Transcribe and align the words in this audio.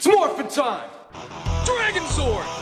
It's 0.00 0.06
morphin' 0.06 0.48
time! 0.48 0.88
Dragonzord! 1.66 2.59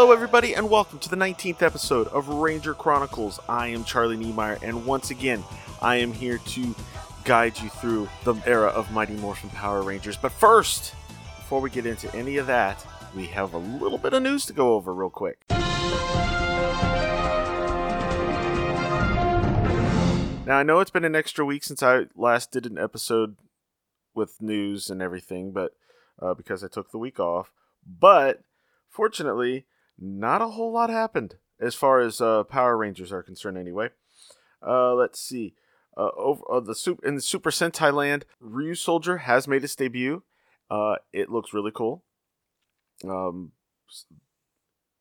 Hello, 0.00 0.12
everybody, 0.12 0.54
and 0.54 0.70
welcome 0.70 1.00
to 1.00 1.08
the 1.08 1.16
19th 1.16 1.60
episode 1.60 2.06
of 2.08 2.28
Ranger 2.28 2.72
Chronicles. 2.72 3.40
I 3.48 3.66
am 3.66 3.82
Charlie 3.82 4.16
Niemeyer, 4.16 4.56
and 4.62 4.86
once 4.86 5.10
again, 5.10 5.42
I 5.82 5.96
am 5.96 6.12
here 6.12 6.38
to 6.38 6.76
guide 7.24 7.58
you 7.58 7.68
through 7.68 8.08
the 8.22 8.36
era 8.46 8.68
of 8.68 8.92
Mighty 8.92 9.14
Morphin 9.14 9.50
Power 9.50 9.82
Rangers. 9.82 10.16
But 10.16 10.30
first, 10.30 10.94
before 11.34 11.60
we 11.60 11.68
get 11.68 11.84
into 11.84 12.14
any 12.14 12.36
of 12.36 12.46
that, 12.46 12.86
we 13.16 13.26
have 13.26 13.54
a 13.54 13.58
little 13.58 13.98
bit 13.98 14.12
of 14.12 14.22
news 14.22 14.46
to 14.46 14.52
go 14.52 14.74
over 14.74 14.94
real 14.94 15.10
quick. 15.10 15.40
Now, 15.48 15.56
I 20.58 20.62
know 20.62 20.78
it's 20.78 20.92
been 20.92 21.04
an 21.04 21.16
extra 21.16 21.44
week 21.44 21.64
since 21.64 21.82
I 21.82 22.02
last 22.14 22.52
did 22.52 22.66
an 22.66 22.78
episode 22.78 23.34
with 24.14 24.40
news 24.40 24.90
and 24.90 25.02
everything, 25.02 25.50
but 25.50 25.72
uh, 26.22 26.34
because 26.34 26.62
I 26.62 26.68
took 26.68 26.92
the 26.92 26.98
week 26.98 27.18
off. 27.18 27.50
But 27.84 28.42
fortunately, 28.88 29.66
not 29.98 30.42
a 30.42 30.48
whole 30.48 30.72
lot 30.72 30.90
happened 30.90 31.36
as 31.60 31.74
far 31.74 32.00
as 32.00 32.20
uh, 32.20 32.44
Power 32.44 32.76
Rangers 32.76 33.12
are 33.12 33.22
concerned. 33.22 33.58
Anyway, 33.58 33.90
uh, 34.66 34.94
let's 34.94 35.20
see. 35.20 35.54
Uh, 35.96 36.10
over 36.16 36.42
uh, 36.50 36.60
the 36.60 36.74
super 36.74 37.04
in 37.06 37.16
the 37.16 37.20
Super 37.20 37.50
Sentai 37.50 37.92
land, 37.92 38.24
Ryusoulger 38.42 39.20
has 39.20 39.48
made 39.48 39.64
its 39.64 39.74
debut. 39.74 40.22
Uh, 40.70 40.96
it 41.12 41.30
looks 41.30 41.52
really 41.52 41.72
cool. 41.74 42.04
Um, 43.04 43.52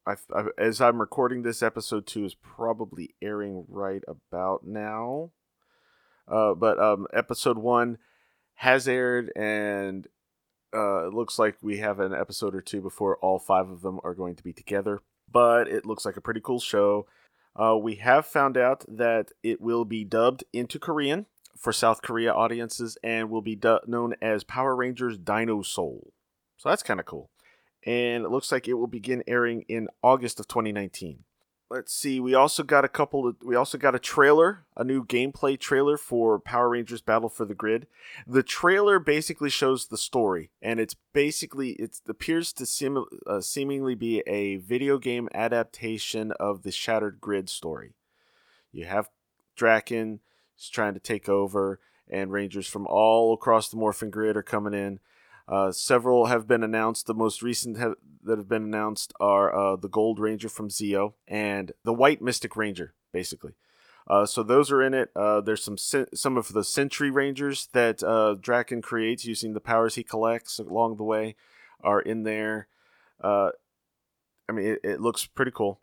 I, 0.08 0.16
I, 0.34 0.46
as 0.58 0.82
I'm 0.82 1.00
recording 1.00 1.44
this, 1.44 1.62
episode 1.62 2.08
two 2.08 2.26
is 2.26 2.34
probably 2.34 3.14
airing 3.22 3.66
right 3.68 4.02
about 4.08 4.66
now. 4.66 5.32
Uh, 6.28 6.54
but 6.54 6.80
um, 6.80 7.08
episode 7.14 7.58
one 7.58 7.98
has 8.56 8.88
aired, 8.88 9.32
and 9.36 10.08
uh, 10.74 11.08
it 11.08 11.14
looks 11.14 11.40
like 11.40 11.58
we 11.62 11.78
have 11.78 12.00
an 12.00 12.14
episode 12.14 12.56
or 12.56 12.62
two 12.62 12.82
before 12.82 13.18
all 13.18 13.40
five 13.40 13.70
of 13.70 13.82
them 13.82 14.00
are 14.04 14.14
going 14.14 14.36
to 14.36 14.44
be 14.44 14.54
together. 14.54 15.02
But 15.32 15.68
it 15.68 15.86
looks 15.86 16.06
like 16.06 16.18
a 16.18 16.22
pretty 16.22 16.42
cool 16.42 16.60
show. 16.60 17.06
Uh, 17.56 17.78
we 17.78 17.96
have 17.96 18.26
found 18.26 18.58
out 18.58 18.86
that 18.88 19.32
it 19.44 19.60
will 19.60 19.84
be 19.84 20.04
dubbed 20.04 20.44
into 20.54 20.80
Korean 20.80 21.26
for 21.58 21.74
South 21.74 22.02
Korea 22.02 22.32
audiences 22.32 22.98
and 23.04 23.30
will 23.30 23.42
be 23.42 23.56
du- 23.56 23.82
known 23.88 24.14
as 24.22 24.44
Power 24.44 24.76
Rangers 24.76 25.18
Dino 25.18 25.62
Soul. 25.64 26.14
So 26.58 26.70
that's 26.70 26.84
kind 26.84 27.00
of 27.00 27.06
cool. 27.06 27.30
And 27.86 28.26
it 28.26 28.30
looks 28.30 28.52
like 28.52 28.68
it 28.68 28.76
will 28.76 28.88
begin 28.88 29.24
airing 29.28 29.64
in 29.68 29.88
August 30.04 30.40
of 30.40 30.48
2019. 30.48 31.24
Let's 31.70 31.94
see. 31.94 32.22
We 32.22 32.34
also 32.34 32.64
got 32.64 32.86
a 32.86 32.90
couple 32.90 33.28
of. 33.28 33.36
We 33.44 33.56
also 33.56 33.78
got 33.78 33.94
a 33.94 34.00
trailer, 34.00 34.66
a 34.78 34.86
new 34.86 35.04
gameplay 35.04 35.60
trailer 35.60 35.98
for 35.98 36.40
Power 36.40 36.70
Rangers 36.70 37.02
Battle 37.02 37.28
for 37.28 37.44
the 37.44 37.54
Grid. 37.54 37.88
The 38.26 38.42
trailer 38.44 39.00
basically 39.00 39.50
shows 39.50 39.88
the 39.88 39.98
story, 39.98 40.50
and 40.62 40.80
it's 40.80 40.96
basically 41.12 41.72
it 41.72 42.00
appears 42.08 42.54
to 42.54 42.66
seem, 42.66 43.04
uh, 43.26 43.42
seemingly 43.42 43.96
be 43.96 44.24
a 44.28 44.56
video 44.58 44.98
game 44.98 45.28
adaptation 45.34 46.32
of 46.40 46.64
the 46.64 46.72
Shattered 46.72 47.20
Grid 47.20 47.50
story. 47.50 47.96
You 48.72 48.86
have 48.86 49.10
Drakkon 49.60 50.20
is 50.58 50.70
trying 50.70 50.94
to 50.94 51.02
take 51.02 51.28
over, 51.28 51.82
and 52.10 52.32
Rangers 52.32 52.68
from 52.68 52.88
all 52.88 53.34
across 53.34 53.68
the 53.68 53.78
Morphin 53.78 54.10
Grid 54.10 54.38
are 54.38 54.44
coming 54.44 54.74
in. 54.74 55.02
Uh, 55.48 55.72
several 55.72 56.26
have 56.26 56.48
been 56.48 56.64
announced. 56.64 57.08
The 57.08 57.14
most 57.14 57.42
recent 57.42 57.78
have, 57.78 57.96
that 58.24 58.38
have 58.38 58.50
been 58.50 58.64
announced 58.64 59.14
are 59.20 59.56
uh, 59.56 59.76
the 59.78 59.88
Gold 59.88 60.20
Ranger 60.20 60.50
from 60.50 60.70
Zeo 60.70 61.14
and 61.28 61.72
the 61.84 61.94
White 61.94 62.22
Mystic 62.22 62.56
Ranger, 62.58 62.94
basically. 63.14 63.54
Uh, 64.10 64.26
so 64.26 64.44
those 64.44 64.72
are 64.72 64.82
in 64.82 64.94
it. 64.94 65.10
Uh, 65.16 65.42
there's 65.42 65.64
some 65.64 65.78
some 65.78 66.38
of 66.38 66.54
the 66.54 66.64
Sentry 66.64 67.12
Rangers 67.12 67.68
that 67.74 68.02
uh, 68.04 68.36
Drakkon 68.40 68.82
creates 68.82 69.26
using 69.26 69.54
the 69.54 69.60
powers 69.60 69.96
he 69.96 70.04
collects 70.04 70.60
along 70.60 70.96
the 70.96 71.04
way 71.04 71.36
are 71.82 72.02
in 72.02 72.24
there. 72.24 72.68
Uh, 73.22 73.50
I 74.48 74.54
mean, 74.54 74.66
it, 74.66 74.80
it 74.84 75.02
looks 75.02 75.26
pretty 75.26 75.52
cool. 75.52 75.82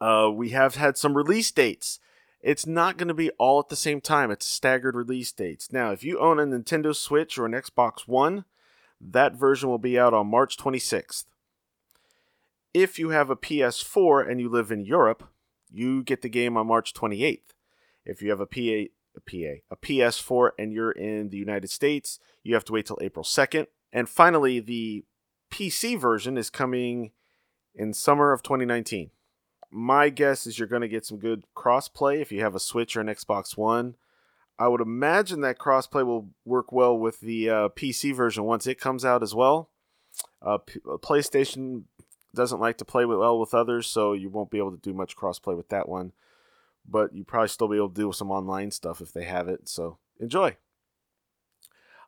We 0.00 0.50
have 0.50 0.76
had 0.76 0.96
some 0.96 1.16
release 1.16 1.50
dates. 1.50 1.98
It's 2.40 2.66
not 2.66 2.96
going 2.96 3.08
to 3.08 3.14
be 3.14 3.30
all 3.32 3.60
at 3.60 3.68
the 3.68 3.76
same 3.76 4.00
time. 4.00 4.30
It's 4.30 4.46
staggered 4.46 4.96
release 4.96 5.30
dates. 5.30 5.72
Now, 5.72 5.90
if 5.90 6.02
you 6.02 6.18
own 6.18 6.38
a 6.38 6.46
Nintendo 6.46 6.94
Switch 6.94 7.36
or 7.36 7.44
an 7.44 7.52
Xbox 7.52 8.08
One, 8.08 8.44
that 9.00 9.34
version 9.34 9.68
will 9.68 9.78
be 9.78 9.98
out 9.98 10.14
on 10.14 10.28
March 10.28 10.56
26th. 10.56 11.24
If 12.72 12.98
you 12.98 13.10
have 13.10 13.30
a 13.30 13.36
PS4 13.36 14.30
and 14.30 14.40
you 14.40 14.48
live 14.48 14.70
in 14.70 14.84
Europe, 14.84 15.24
you 15.70 16.02
get 16.02 16.22
the 16.22 16.28
game 16.28 16.56
on 16.56 16.66
March 16.66 16.94
28th. 16.94 17.54
If 18.06 18.22
you 18.22 18.30
have 18.30 18.40
a 18.40 18.46
PA, 18.46 18.90
a 19.16 19.20
PA, 19.20 19.60
a 19.70 19.76
PS4 19.76 20.50
and 20.58 20.72
you're 20.72 20.92
in 20.92 21.28
the 21.28 21.36
United 21.36 21.70
States, 21.70 22.18
you 22.42 22.54
have 22.54 22.64
to 22.64 22.72
wait 22.72 22.86
till 22.86 22.98
April 23.02 23.24
2nd. 23.24 23.66
And 23.92 24.08
finally, 24.08 24.60
the 24.60 25.04
PC 25.50 25.98
version 25.98 26.38
is 26.38 26.48
coming 26.48 27.10
in 27.74 27.92
summer 27.92 28.32
of 28.32 28.42
2019. 28.42 29.10
My 29.70 30.08
guess 30.08 30.46
is 30.46 30.58
you're 30.58 30.68
going 30.68 30.82
to 30.82 30.88
get 30.88 31.06
some 31.06 31.18
good 31.18 31.44
crossplay 31.56 32.20
if 32.20 32.32
you 32.32 32.40
have 32.40 32.54
a 32.54 32.60
Switch 32.60 32.96
or 32.96 33.00
an 33.00 33.06
Xbox 33.06 33.56
One. 33.56 33.96
I 34.58 34.68
would 34.68 34.80
imagine 34.80 35.40
that 35.40 35.58
crossplay 35.58 36.04
will 36.04 36.28
work 36.44 36.70
well 36.72 36.98
with 36.98 37.20
the 37.20 37.48
uh, 37.48 37.68
PC 37.70 38.14
version 38.14 38.44
once 38.44 38.66
it 38.66 38.80
comes 38.80 39.04
out 39.04 39.22
as 39.22 39.34
well. 39.34 39.70
Uh, 40.42 40.58
P- 40.58 40.80
PlayStation 40.80 41.84
doesn't 42.34 42.60
like 42.60 42.76
to 42.78 42.84
play 42.84 43.04
well 43.04 43.38
with 43.38 43.54
others, 43.54 43.86
so 43.86 44.12
you 44.12 44.28
won't 44.28 44.50
be 44.50 44.58
able 44.58 44.72
to 44.72 44.76
do 44.76 44.92
much 44.92 45.16
crossplay 45.16 45.56
with 45.56 45.68
that 45.68 45.88
one. 45.88 46.12
But 46.86 47.14
you 47.14 47.24
probably 47.24 47.48
still 47.48 47.68
be 47.68 47.76
able 47.76 47.90
to 47.90 47.94
do 47.94 48.12
some 48.12 48.30
online 48.30 48.70
stuff 48.70 49.00
if 49.00 49.12
they 49.12 49.24
have 49.24 49.48
it. 49.48 49.68
So 49.68 49.98
enjoy. 50.18 50.56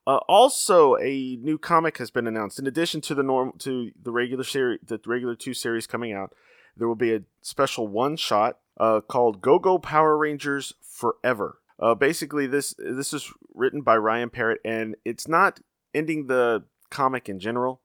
Uh, 0.07 0.17
also, 0.29 0.97
a 0.97 1.37
new 1.37 1.59
comic 1.59 1.99
has 1.99 2.11
been 2.11 2.27
announced. 2.27 2.59
In 2.59 2.67
addition 2.67 3.01
to 3.03 3.15
the 3.15 3.23
norm 3.23 3.53
to 3.61 3.93
the 4.01 4.11
regular 4.11 4.45
series, 4.45 4.81
the 4.85 5.01
regular 5.07 5.37
two 5.37 5.55
series 5.55 5.87
coming 5.87 6.13
out, 6.13 6.35
there 6.77 6.89
will 6.89 6.95
be 6.95 7.15
a 7.15 7.23
special 7.41 7.87
one 7.87 8.17
shot 8.17 8.59
uh, 8.79 9.01
called 9.01 9.43
Go 9.43 9.59
Go 9.59 9.79
Power 9.79 10.17
Rangers 10.17 10.75
Forever. 10.81 11.59
Uh, 11.79 11.95
basically, 11.95 12.47
this 12.47 12.75
this 12.79 13.13
is 13.13 13.33
written 13.55 13.83
by 13.83 13.97
Ryan 13.97 14.31
Parrott, 14.31 14.61
and 14.65 14.97
it's 15.05 15.27
not 15.27 15.61
ending 15.95 16.27
the 16.27 16.65
comic 16.91 17.29
in 17.29 17.39
general, 17.39 17.81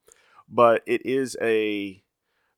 but 0.47 0.83
it 0.85 1.05
is 1.05 1.35
a 1.41 2.03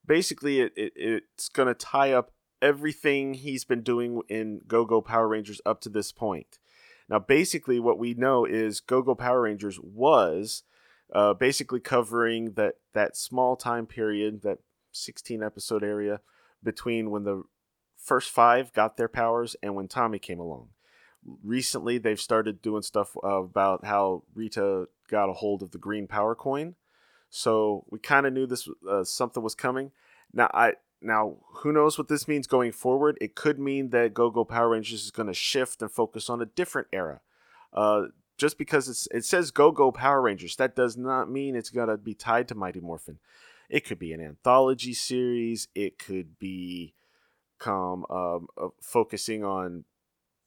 basically 0.06 0.62
it, 0.62 0.74
it 0.76 0.94
it's 0.96 1.50
going 1.50 1.68
to 1.68 1.74
tie 1.74 2.12
up 2.12 2.32
everything 2.62 3.36
he's 3.36 3.64
been 3.64 3.82
doing 3.82 4.22
in 4.28 4.62
Go 4.68 4.86
Go 4.86 5.02
Power 5.02 5.28
Rangers 5.28 5.62
up 5.66 5.82
to 5.82 5.90
this 5.90 6.12
point. 6.12 6.60
Now, 7.08 7.20
basically, 7.20 7.80
what 7.80 7.98
we 7.98 8.14
know 8.14 8.46
is 8.46 8.80
Go 8.80 9.02
Go 9.02 9.16
Power 9.16 9.42
Rangers 9.42 9.80
was 9.80 10.64
uh, 11.14 11.34
basically 11.34 11.80
covering 11.80 12.54
that 12.54 12.76
that 12.94 13.18
small 13.18 13.56
time 13.56 13.86
period, 13.86 14.42
that 14.44 14.60
16 14.92 15.44
episode 15.44 15.84
area 15.84 16.22
between 16.64 17.12
when 17.12 17.24
the 17.24 17.44
first 17.96 18.30
five 18.30 18.74
got 18.74 18.98
their 18.98 19.08
powers 19.08 19.56
and 19.62 19.76
when 19.76 19.88
Tommy 19.88 20.20
came 20.20 20.40
along. 20.40 20.70
Recently, 21.44 21.98
they've 21.98 22.20
started 22.20 22.62
doing 22.62 22.82
stuff 22.82 23.16
about 23.22 23.86
how 23.86 24.24
Rita 24.34 24.88
got 25.10 25.30
a 25.30 25.34
hold 25.34 25.62
of 25.62 25.72
the 25.72 25.78
green 25.78 26.08
power 26.08 26.34
coin. 26.34 26.76
So 27.30 27.86
we 27.90 28.00
kind 28.00 28.26
of 28.26 28.34
knew 28.34 28.48
this 28.48 28.68
uh, 28.90 29.04
something 29.04 29.44
was 29.44 29.56
coming. 29.56 29.92
Now 30.34 30.50
I 30.54 30.74
now 31.02 31.38
who 31.58 31.72
knows 31.72 31.98
what 31.98 32.08
this 32.08 32.28
means 32.28 32.48
going 32.48 32.72
forward? 32.72 33.18
It 33.22 33.36
could 33.36 33.60
mean 33.60 33.90
that 33.90 34.14
Go 34.14 34.30
Go 34.30 34.46
Power 34.46 34.70
Rangers 34.70 35.04
is 35.04 35.12
going 35.12 35.28
to 35.28 35.34
shift 35.34 35.82
and 35.82 35.92
focus 35.92 36.30
on 36.30 36.42
a 36.42 36.46
different 36.46 36.88
era. 36.92 37.22
Uh, 37.74 38.06
just 38.38 38.58
because 38.58 39.08
it 39.12 39.26
says 39.26 39.52
Go 39.52 39.72
Go 39.72 39.92
Power 39.92 40.22
Rangers, 40.22 40.56
that 40.56 40.76
does 40.76 40.98
not 40.98 41.30
mean 41.30 41.56
it's 41.56 41.70
going 41.70 41.90
to 41.90 41.98
be 41.98 42.14
tied 42.14 42.48
to 42.48 42.56
Mighty 42.56 42.80
Morphin. 42.80 43.20
It 43.70 43.86
could 43.86 44.00
be 44.00 44.14
an 44.14 44.22
anthology 44.22 44.94
series. 44.94 45.68
It 45.76 46.00
could 46.00 46.40
be 46.40 46.96
come 47.60 48.06
um, 48.10 48.48
uh, 48.58 48.70
focusing 48.82 49.44
on 49.44 49.86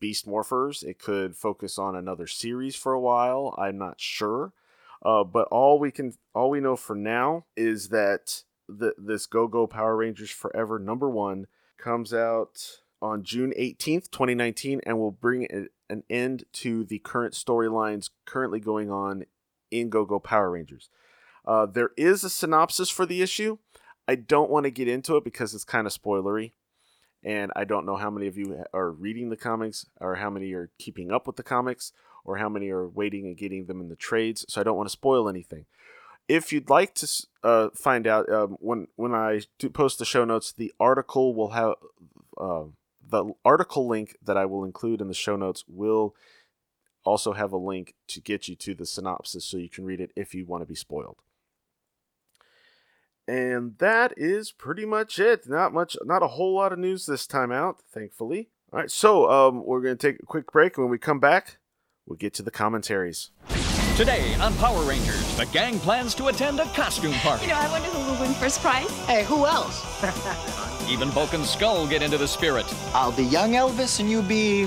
Beast 0.01 0.27
Morphers. 0.27 0.83
It 0.83 0.99
could 0.99 1.37
focus 1.37 1.79
on 1.79 1.95
another 1.95 2.27
series 2.27 2.75
for 2.75 2.93
a 2.93 3.01
while. 3.01 3.55
I'm 3.57 3.79
not 3.79 4.01
sure. 4.01 4.53
Uh, 5.05 5.25
but 5.25 5.47
all 5.51 5.79
we 5.79 5.91
can, 5.91 6.15
all 6.35 6.51
we 6.51 6.61
know 6.61 6.77
for 6.77 6.97
now 6.97 7.45
is 7.57 7.89
that 7.89 8.43
the, 8.69 8.95
this 8.99 9.27
Go 9.27 9.47
Go 9.47 9.67
Power 9.67 9.97
Rangers 9.97 10.31
Forever 10.31 10.79
number 10.79 11.09
one 11.09 11.47
comes 11.79 12.13
out 12.15 12.81
on 13.01 13.25
June 13.25 13.53
18th, 13.59 14.11
2019, 14.11 14.81
and 14.87 14.99
will 14.99 15.11
bring 15.11 15.69
an 15.91 16.03
end 16.09 16.45
to 16.53 16.85
the 16.85 17.01
current 17.01 17.35
storylines 17.35 18.11
currently 18.25 18.61
going 18.61 18.91
on 18.91 19.25
in 19.71 19.89
Go 19.89 20.05
Go 20.05 20.21
Power 20.21 20.51
Rangers. 20.51 20.89
Uh, 21.45 21.67
there 21.67 21.91
is 21.97 22.25
a 22.25 22.31
synopsis 22.31 22.89
for 22.89 23.07
the 23.07 23.23
issue. 23.23 23.59
I 24.07 24.15
don't 24.15 24.51
want 24.51 24.65
to 24.65 24.71
get 24.71 24.89
into 24.89 25.17
it 25.17 25.25
because 25.25 25.55
it's 25.55 25.65
kind 25.65 25.87
of 25.87 25.93
spoilery, 25.93 26.53
and 27.23 27.53
I 27.55 27.65
don't 27.65 27.87
know 27.87 27.97
how 27.97 28.11
many 28.11 28.27
of 28.27 28.37
you 28.37 28.65
are 28.73 28.91
reading 28.91 29.31
the 29.31 29.37
comics, 29.37 29.87
or 30.01 30.17
how 30.17 30.31
many 30.31 30.53
are 30.53 30.71
keeping 30.79 31.13
up 31.13 31.27
with 31.27 31.37
the 31.37 31.43
comics, 31.43 31.93
or 32.25 32.37
how 32.37 32.49
many 32.49 32.71
are 32.71 32.89
waiting 32.89 33.27
and 33.27 33.37
getting 33.37 33.67
them 33.67 33.81
in 33.81 33.89
the 33.89 33.97
trades. 33.97 34.45
So 34.49 34.61
I 34.61 34.65
don't 34.65 34.77
want 34.77 34.89
to 34.89 34.93
spoil 34.93 35.29
anything. 35.29 35.67
If 36.29 36.53
you'd 36.53 36.71
like 36.71 36.95
to 36.97 37.09
uh, 37.43 37.69
find 37.75 38.07
out 38.07 38.31
um, 38.31 38.57
when 38.61 38.89
when 38.97 39.15
I 39.15 39.43
post 39.73 39.99
the 39.99 40.05
show 40.05 40.25
notes, 40.25 40.53
the 40.53 40.73
article 40.79 41.35
will 41.35 41.51
have 41.51 41.75
uh, 42.39 42.65
the 43.09 43.33
article 43.45 43.87
link 43.87 44.17
that 44.23 44.37
I 44.37 44.47
will 44.47 44.65
include 44.65 45.01
in 45.01 45.09
the 45.09 45.15
show 45.15 45.37
notes 45.37 45.65
will 45.69 46.15
also 47.05 47.33
have 47.33 47.53
a 47.53 47.57
link 47.57 47.95
to 48.09 48.21
get 48.21 48.49
you 48.49 48.55
to 48.57 48.75
the 48.75 48.87
synopsis 48.87 49.45
so 49.45 49.57
you 49.57 49.69
can 49.69 49.85
read 49.85 50.01
it 50.01 50.13
if 50.17 50.35
you 50.35 50.47
want 50.47 50.63
to 50.63 50.67
be 50.67 50.75
spoiled. 50.75 51.19
And 53.29 53.79
that 53.79 54.15
is 54.17 54.53
pretty 54.53 54.85
much 54.85 55.19
it. 55.19 55.49
Not 55.49 55.73
much, 55.73 55.97
not 56.05 56.23
a 56.23 56.29
whole 56.29 56.55
lot 56.55 56.73
of 56.73 56.79
news 56.79 57.07
this 57.07 57.27
time 57.27 57.53
out, 57.53 57.83
thankfully. 57.93 58.51
All 58.73 58.81
right, 58.81 58.91
so 58.91 59.31
um, 59.31 59.65
we're 59.65 59.81
going 59.81 59.97
to 59.97 60.13
take 60.13 60.21
a 60.21 60.27
quick 60.27 60.51
break. 60.51 60.79
When 60.79 60.89
we 60.89 60.99
come 60.99 61.21
back, 61.21 61.59
we'll 62.07 62.17
get 62.17 62.35
to 62.35 62.43
the 62.43 62.51
commentaries. 62.51 63.31
Today 63.97 64.35
on 64.37 64.55
Power 64.57 64.83
Rangers, 64.85 65.37
the 65.37 65.45
gang 65.47 65.79
plans 65.79 66.15
to 66.15 66.29
attend 66.29 66.59
a 66.59 66.65
costume 66.67 67.13
party. 67.15 67.45
You 67.45 67.51
know, 67.53 67.59
I 67.59 67.71
wonder 67.71 67.89
who 67.89 68.11
will 68.11 68.21
win 68.21 68.33
first 68.35 68.61
prize. 68.61 68.91
Hey, 69.07 69.25
who 69.25 69.47
else? 69.47 69.85
Even 70.91 71.11
Bulk 71.11 71.35
and 71.35 71.45
Skull 71.45 71.87
get 71.87 72.03
into 72.03 72.17
the 72.17 72.27
spirit. 72.27 72.65
I'll 72.95 73.13
be 73.13 73.25
young 73.25 73.53
Elvis 73.53 74.01
and 74.01 74.11
you 74.11 74.23
be 74.23 74.67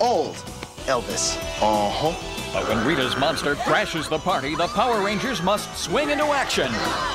old 0.00 0.42
Elvis. 0.88 1.36
Uh 1.62 1.90
huh. 1.90 2.34
But 2.52 2.66
when 2.66 2.84
Rita's 2.86 3.14
monster 3.16 3.54
crashes 3.54 4.08
the 4.08 4.18
party, 4.18 4.54
the 4.54 4.68
Power 4.68 5.04
Rangers 5.04 5.42
must 5.42 5.76
swing 5.76 6.08
into 6.08 6.24
action. 6.24 6.72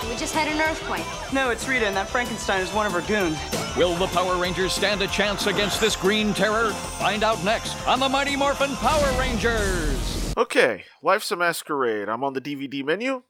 We 0.08 0.16
just 0.16 0.34
had 0.36 0.48
an 0.48 0.62
earthquake. 0.62 1.06
No, 1.34 1.50
it's 1.50 1.68
Rita, 1.68 1.88
and 1.88 1.98
that 1.98 2.08
Frankenstein 2.08 2.62
is 2.62 2.72
one 2.72 2.86
of 2.86 2.92
her 2.94 3.02
goons. 3.02 3.38
Will 3.76 3.96
the 3.96 4.08
Power 4.08 4.40
Rangers 4.40 4.74
stand 4.74 5.02
a 5.02 5.08
chance 5.08 5.48
against 5.48 5.82
this 5.82 5.96
green 5.96 6.36
terror? 6.36 6.70
Find 7.00 7.24
out 7.24 7.44
next 7.44 7.76
on 7.88 8.00
the 8.00 8.08
Mighty 8.08 8.36
Morphin 8.36 8.76
Power 8.76 9.20
Rangers. 9.20 10.34
Okay, 10.38 10.84
Life's 11.02 11.32
a 11.32 11.36
Masquerade. 11.36 12.10
I'm 12.10 12.24
on 12.24 12.34
the 12.34 12.42
DVD 12.42 12.86
menu. 12.86 13.24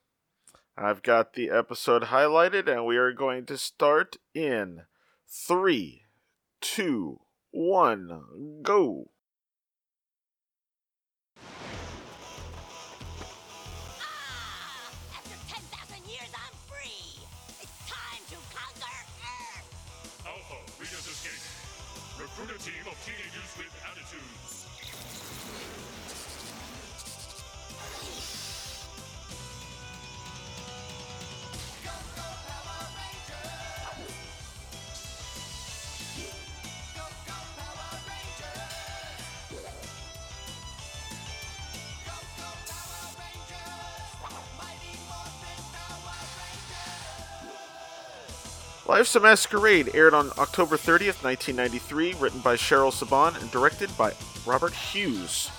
I've 0.76 1.02
got 1.02 1.32
the 1.32 1.48
episode 1.48 2.04
highlighted, 2.04 2.68
and 2.68 2.84
we 2.84 2.98
are 2.98 3.12
going 3.12 3.46
to 3.46 3.56
start 3.56 4.18
in 4.34 4.82
three, 5.26 6.02
two, 6.60 7.20
one, 7.50 8.60
go. 8.62 9.10
Life's 48.94 49.16
a 49.16 49.18
Masquerade 49.18 49.90
aired 49.92 50.14
on 50.14 50.30
October 50.38 50.76
30th, 50.76 51.24
1993, 51.24 52.14
written 52.20 52.38
by 52.38 52.54
Cheryl 52.54 52.92
Saban 52.92 53.36
and 53.42 53.50
directed 53.50 53.90
by 53.98 54.12
Robert 54.46 54.72
Hughes. 54.72 55.50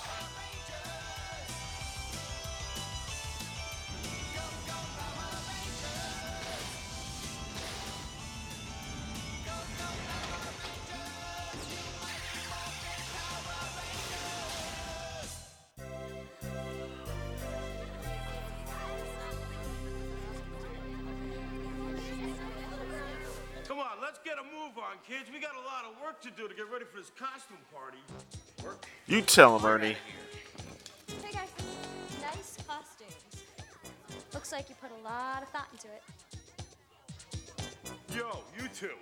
On, 24.86 24.96
kids. 25.06 25.30
We 25.32 25.40
got 25.40 25.54
a 25.54 25.64
lot 25.66 25.84
of 25.84 26.00
work 26.02 26.20
to 26.22 26.30
do 26.30 26.48
to 26.48 26.54
get 26.54 26.70
ready 26.70 26.84
for 26.84 26.98
this 26.98 27.10
costume 27.18 27.58
party. 27.72 27.98
You 29.06 29.22
tell 29.22 29.58
him, 29.58 29.64
Ernie. 29.64 29.96
Hey 31.22 31.32
guys, 31.32 31.48
nice 32.20 32.56
costumes. 32.66 33.44
Looks 34.32 34.52
like 34.52 34.68
you 34.68 34.74
put 34.80 34.90
a 34.90 35.02
lot 35.04 35.42
of 35.42 35.48
thought 35.48 35.68
into 35.72 35.88
it. 35.88 36.02
Yo, 38.16 38.38
you 38.58 38.68
two. 38.68 38.96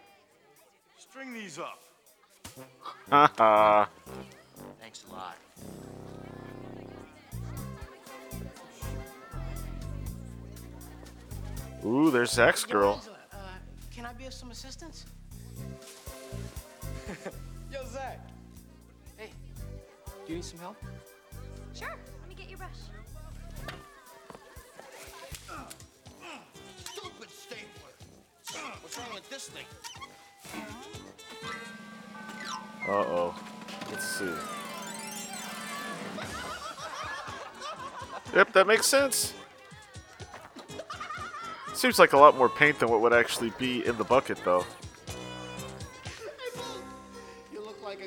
String 0.98 1.34
these 1.34 1.58
up. 1.58 1.82
Haha. 3.10 3.86
Thanks 4.80 5.04
a 5.08 5.12
lot. 5.12 5.36
Ooh, 11.84 12.10
there's 12.10 12.38
X 12.38 12.64
Girl. 12.64 13.02
Uh, 13.32 13.36
can 13.94 14.06
I 14.06 14.14
be 14.14 14.24
of 14.24 14.32
some 14.32 14.50
assistance? 14.50 15.04
Yo, 17.72 17.84
Zach. 17.86 18.20
Hey, 19.16 19.30
do 20.26 20.32
you 20.32 20.36
need 20.36 20.44
some 20.44 20.58
help? 20.58 20.76
Sure, 21.74 21.88
let 21.88 22.28
me 22.28 22.34
get 22.34 22.48
your 22.48 22.58
brush. 22.58 22.70
Stupid 26.84 27.30
stapler. 27.30 27.92
What's 28.80 28.98
wrong 28.98 29.14
with 29.14 29.28
this 29.30 29.48
thing? 29.48 29.66
Uh 32.86 32.92
oh. 32.92 33.34
Let's 33.90 34.06
see. 34.06 34.30
Yep, 38.34 38.52
that 38.52 38.66
makes 38.66 38.86
sense. 38.86 39.32
Seems 41.72 41.98
like 41.98 42.12
a 42.12 42.18
lot 42.18 42.36
more 42.36 42.48
paint 42.48 42.78
than 42.80 42.88
what 42.88 43.00
would 43.00 43.12
actually 43.12 43.52
be 43.58 43.86
in 43.86 43.96
the 43.96 44.04
bucket, 44.04 44.38
though. 44.44 44.64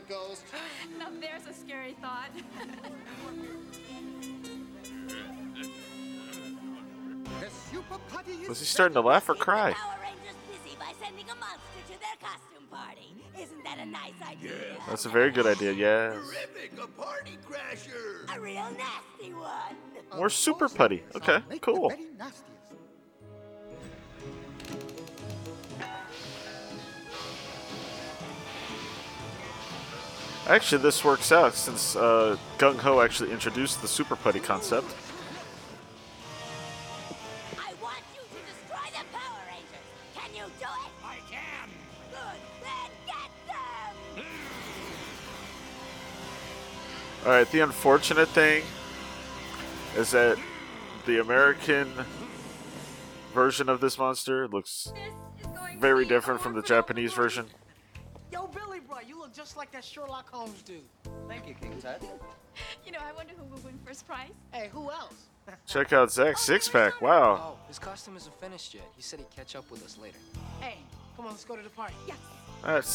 Ghost. 0.10 0.44
Now 1.00 1.10
there's 1.20 1.46
a 1.46 1.54
scary 1.54 1.96
thought. 2.02 2.30
Was 8.48 8.60
he 8.60 8.66
starting 8.66 8.96
to 8.96 9.02
laugh 9.02 9.30
or 9.30 9.36
cry? 9.36 9.74
Power 9.74 9.96
Rangers 10.02 10.36
busy 10.50 10.76
by 10.80 10.92
sending 11.02 11.26
a 11.30 11.36
monster 11.36 11.82
to 11.88 12.00
their 12.00 12.18
costume 12.20 12.58
that 13.68 13.88
nice 13.88 14.14
idea? 14.30 14.52
That's 14.88 15.06
a 15.06 15.10
very 15.10 15.32
good 15.32 15.46
idea, 15.46 15.72
yes. 15.72 16.16
Terrific, 16.16 16.72
a 16.82 16.88
party 16.88 17.38
crasher. 17.46 18.36
A 18.36 18.40
real 18.40 18.68
nasty 18.72 19.34
one. 19.34 19.76
More 20.16 20.30
super 20.30 20.70
putty. 20.70 21.04
Okay, 21.16 21.42
cool. 21.62 21.92
Actually, 30.48 30.82
this 30.82 31.04
works 31.04 31.34
out 31.34 31.54
since 31.54 31.98
uh, 31.98 32.38
Gung 32.58 32.78
Ho 32.78 33.02
actually 33.02 33.32
introduced 33.32 33.82
the 33.82 33.88
super 33.88 34.16
putty 34.16 34.40
concept. 34.40 34.88
I 37.60 37.74
want 37.84 37.98
you 38.16 38.22
to 38.22 38.36
destroy 38.48 38.88
the 38.98 39.04
Power 39.12 39.42
Rangers. 39.46 39.86
Can 40.16 40.34
you 40.34 40.44
do 40.58 40.64
it? 40.64 40.92
I 41.04 41.18
can. 41.30 41.70
Good. 42.12 42.40
Then 42.64 42.90
get 43.06 43.30
them. 43.46 44.24
All 47.26 47.32
right, 47.32 47.52
the 47.52 47.60
unfortunate 47.60 48.30
thing 48.30 48.64
is 49.98 50.12
that 50.12 50.38
the 51.06 51.20
American 51.20 51.92
version 53.34 53.68
of 53.68 53.82
this 53.82 53.98
monster 53.98 54.48
looks 54.48 54.94
This 54.96 55.52
very 55.78 56.06
different 56.06 56.40
from 56.40 56.56
the 56.56 56.62
Japanese 56.62 57.12
version. 57.12 57.48
Yo, 58.32 58.48
Billy, 58.48 58.67
bro, 58.98 59.08
you 59.08 59.20
look 59.20 59.34
just 59.34 59.58
like 59.58 59.72
that 59.72 59.84
Sherlock 59.84 60.30
Holmes 60.32 60.62
dude. 60.64 60.82
Thank 61.28 61.48
you, 61.48 61.54
King 61.54 61.74
Tut. 61.82 62.02
You 62.84 62.92
know, 62.92 62.98
I 63.08 63.14
wonder 63.16 63.34
who 63.38 63.44
will 63.54 63.62
win 63.62 63.78
first 63.86 64.08
prize. 64.08 64.32
Hey, 64.52 64.70
who 64.74 64.90
else? 64.90 65.28
Check 65.68 65.94
out 65.94 66.12
Zach's 66.12 66.42
six 66.42 66.68
pack. 66.68 67.04
Wow. 67.04 67.40
Oh, 67.40 67.68
his 67.68 67.78
costume 67.78 68.18
isn't 68.18 68.34
finished 68.42 68.74
yet. 68.74 68.86
He 68.96 69.04
said 69.04 69.20
he'd 69.20 69.30
catch 69.30 69.56
up 69.56 69.70
with 69.70 69.86
us 69.86 69.96
later. 70.02 70.18
Hey, 70.60 70.78
come 71.16 71.28
on, 71.28 71.34
let's 71.34 71.46
go 71.46 71.56
to 71.56 71.62
the 71.62 71.70
party. 71.70 71.94
Yes. 72.08 72.18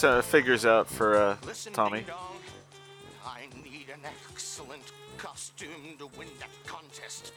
That 0.01 0.09
uh, 0.09 0.21
figures 0.21 0.67
out 0.67 0.89
for 0.89 1.17
uh, 1.17 1.37
Listen, 1.47 1.73
Tommy. 1.73 2.01
Dong. 2.01 2.17
I 3.25 3.43
need 3.63 3.87
an 3.95 4.01
excellent 4.05 4.83
costume 5.17 5.97
to 6.01 6.09
win 6.19 6.27
that 6.41 6.51
contest. 6.67 7.33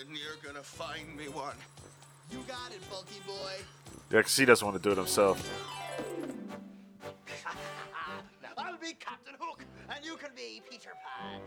And 0.00 0.16
you're 0.16 0.42
gonna 0.44 0.64
find 0.64 1.16
me 1.16 1.28
one. 1.28 1.56
You 2.32 2.38
got 2.48 2.72
it, 2.72 2.80
bulky 2.90 3.20
boy. 3.24 3.52
Yeah, 4.10 4.18
because 4.18 4.36
he 4.36 4.46
doesn't 4.46 4.66
want 4.66 4.82
to 4.82 4.88
do 4.88 4.90
it 4.90 4.98
himself. 4.98 5.38
now 8.62 8.70
I'll 8.70 8.78
be 8.78 8.92
Captain 8.94 9.34
Hook, 9.38 9.64
and 9.94 10.04
you 10.04 10.16
can 10.16 10.30
be 10.34 10.62
Peter 10.70 10.90
Pan. 11.04 11.40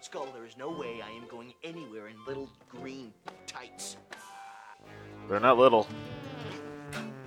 Skull, 0.00 0.28
there 0.32 0.44
is 0.44 0.56
no 0.56 0.70
way 0.70 1.00
I 1.02 1.10
am 1.10 1.26
going 1.28 1.52
anywhere 1.62 2.08
in 2.08 2.16
little 2.26 2.50
green 2.68 3.12
tights. 3.46 3.96
They're 5.28 5.40
not 5.40 5.58
little. 5.58 5.86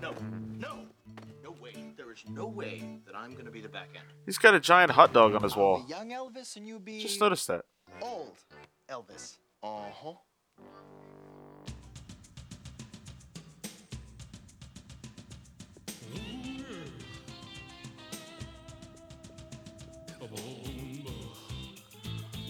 No, 0.02 0.14
no, 0.58 0.80
no 1.44 1.52
way. 1.62 1.74
There 1.98 2.12
is 2.12 2.24
no 2.30 2.48
way 2.48 2.84
that 3.06 3.16
I'm 3.16 3.36
gonna 3.36 3.52
be 3.52 3.62
the 3.62 3.70
back 3.70 3.90
end. 3.96 4.06
He's 4.26 4.38
got 4.38 4.54
a 4.54 4.60
giant 4.60 4.92
hot 4.92 5.14
dog 5.14 5.36
on 5.36 5.44
his 5.44 5.56
wall. 5.56 5.86
young 5.88 6.10
Elvis, 6.12 6.56
and 6.56 6.68
you 6.68 6.80
be 6.80 7.02
Just 7.02 7.20
noticed 7.20 7.48
that. 7.48 7.66
old 8.02 8.38
Elvis. 8.90 9.38
Uh 9.62 9.90
huh. 9.92 10.14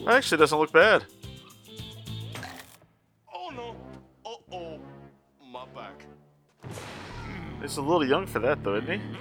Actually 0.08 0.38
doesn't 0.38 0.58
look 0.58 0.72
bad. 0.72 1.06
Oh 3.34 3.50
no. 3.56 3.76
Uh 4.26 4.36
oh. 4.54 4.80
My 5.52 5.66
back. 5.74 6.06
He's 7.62 7.78
a 7.78 7.82
little 7.82 8.06
young 8.06 8.26
for 8.26 8.40
that, 8.40 8.64
though, 8.64 8.76
isn't 8.76 9.00
he? 9.00 9.18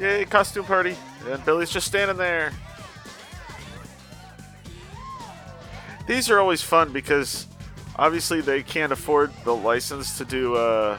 Yay, 0.00 0.24
costume 0.24 0.64
party! 0.64 0.96
And 1.28 1.44
Billy's 1.44 1.70
just 1.70 1.86
standing 1.86 2.16
there. 2.16 2.52
These 6.08 6.28
are 6.28 6.40
always 6.40 6.60
fun 6.60 6.92
because 6.92 7.46
obviously 7.96 8.40
they 8.40 8.62
can't 8.62 8.92
afford 8.92 9.32
the 9.44 9.54
license 9.54 10.18
to 10.18 10.24
do 10.24 10.56
uh, 10.56 10.98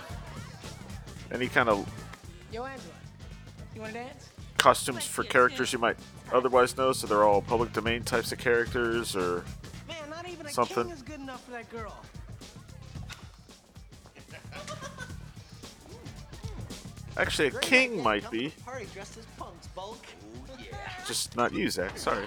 any 1.34 1.48
kind 1.48 1.70
of 1.70 1.88
Yo, 2.52 2.64
Angela, 2.64 2.94
you 3.76 3.82
wanna 3.82 3.94
dance? 3.94 4.30
costumes 4.58 5.06
for 5.06 5.24
characters 5.24 5.74
you 5.74 5.80
might 5.80 5.98
otherwise 6.32 6.78
know, 6.78 6.94
so 6.94 7.08
they're 7.08 7.24
all 7.24 7.42
public 7.42 7.74
domain 7.74 8.04
types 8.04 8.32
of 8.32 8.38
characters 8.38 9.16
or 9.16 9.44
Man, 9.88 10.10
not 10.10 10.28
even 10.30 10.46
a 10.46 10.50
Something. 10.50 10.86
king 10.86 10.94
is 10.94 11.02
good 11.02 11.20
enough 11.20 11.44
for 11.44 11.52
that 11.52 11.70
girl. 11.70 11.96
actually 17.18 17.50
a 17.50 17.60
king 17.60 18.02
might 18.02 18.30
be. 18.32 18.50
Party 18.64 18.88
dressed 18.94 19.18
as 19.18 19.26
punks, 19.38 19.68
bulk. 19.68 20.06
Just 21.08 21.36
not 21.36 21.54
you, 21.54 21.70
Zach. 21.70 21.98
Sorry. 21.98 22.26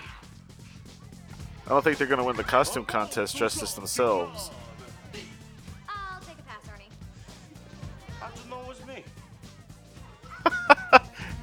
I 1.66 1.70
don't 1.70 1.82
think 1.82 1.98
they're 1.98 2.06
going 2.06 2.18
to 2.20 2.24
win 2.24 2.36
the 2.36 2.44
costume 2.44 2.84
contest 2.84 3.36
dressed 3.36 3.62
as 3.62 3.74
themselves. 3.74 4.50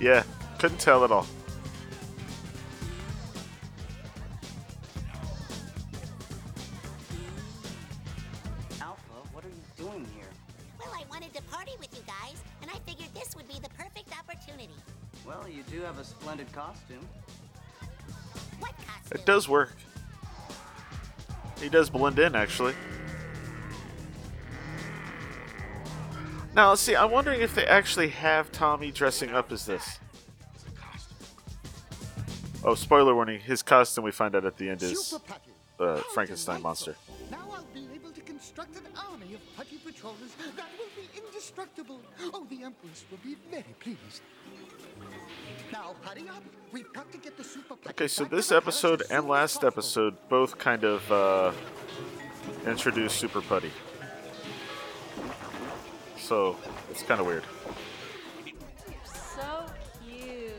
Yeah, 0.04 0.24
couldn't 0.60 0.82
tell 0.82 1.06
at 1.06 1.14
all. 1.14 1.26
Alpha, 8.82 9.00
what 9.32 9.46
are 9.46 9.48
you 9.48 9.54
doing 9.78 10.06
here? 10.14 10.26
Well, 10.78 10.94
I 10.94 11.06
wanted 11.10 11.34
to 11.36 11.42
party 11.44 11.72
with 11.80 11.96
you 11.96 12.04
guys, 12.06 12.36
and 12.62 12.70
I 12.70 12.80
figured 12.86 13.14
this 13.14 13.34
would 13.38 13.48
be 13.48 13.62
the 13.64 13.70
perfect 13.70 14.10
opportunity. 14.20 14.76
Well, 15.26 15.48
you 15.48 15.64
do 15.72 15.80
have 15.84 15.98
a 15.98 16.04
splendid 16.04 16.52
costume. 16.52 17.08
What 18.60 18.74
costume? 18.86 19.22
It 19.22 19.26
does 19.26 19.48
work. 19.48 19.72
He 21.62 21.70
does 21.70 21.90
blend 21.90 22.20
in, 22.20 22.36
actually. 22.36 22.74
Now, 26.56 26.70
let's 26.70 26.82
see. 26.82 26.96
I'm 26.96 27.10
wondering 27.10 27.42
if 27.42 27.56
they 27.56 27.66
actually 27.66 28.10
have 28.10 28.52
Tommy 28.52 28.92
dressing 28.92 29.32
up 29.32 29.52
as 29.52 29.66
this. 29.66 30.00
Oh, 32.64 32.76
spoiler 32.76 33.14
warning. 33.14 33.40
His 33.42 33.62
costume, 33.62 34.06
we 34.06 34.12
find 34.12 34.36
out 34.36 34.46
at 34.46 34.58
the 34.58 34.70
end, 34.70 34.82
is 34.84 35.14
How 35.80 35.98
Frankenstein 36.14 36.62
monster. 36.62 36.96
Now 37.30 37.46
I'll 37.52 37.66
be 37.74 37.88
able 37.94 38.12
to 38.12 38.22
construct 38.22 38.78
an 38.78 38.84
army 38.96 39.34
of 39.34 39.42
putty 39.58 39.78
patrollers 39.78 40.32
that 40.56 40.70
will 40.78 40.86
be 40.96 41.10
indestructible. 41.18 42.00
Oh, 42.34 42.46
the 42.50 42.64
Empress 42.64 43.04
will 43.12 43.18
be 43.18 43.36
very 43.52 43.76
pleased. 43.80 44.22
Now 45.72 45.96
hurry 46.04 46.30
up. 46.30 46.44
We've 46.72 46.92
got 46.94 47.12
to 47.12 47.18
get 47.18 47.36
the 47.36 47.44
super 47.44 47.76
putty 47.76 47.90
Okay, 47.90 48.08
so 48.08 48.24
this 48.24 48.52
episode 48.52 49.04
and 49.10 49.28
last 49.28 49.64
episode 49.64 50.16
both 50.30 50.58
kind 50.58 50.84
of 50.84 51.12
uh, 51.12 51.52
introduce 52.66 53.14
Super 53.14 53.42
Putty. 53.42 53.72
So, 56.24 56.56
it's 56.90 57.04
kind 57.04 57.20
of 57.20 57.28
weird. 57.28 57.44
So 59.04 59.66
cute. 60.02 60.54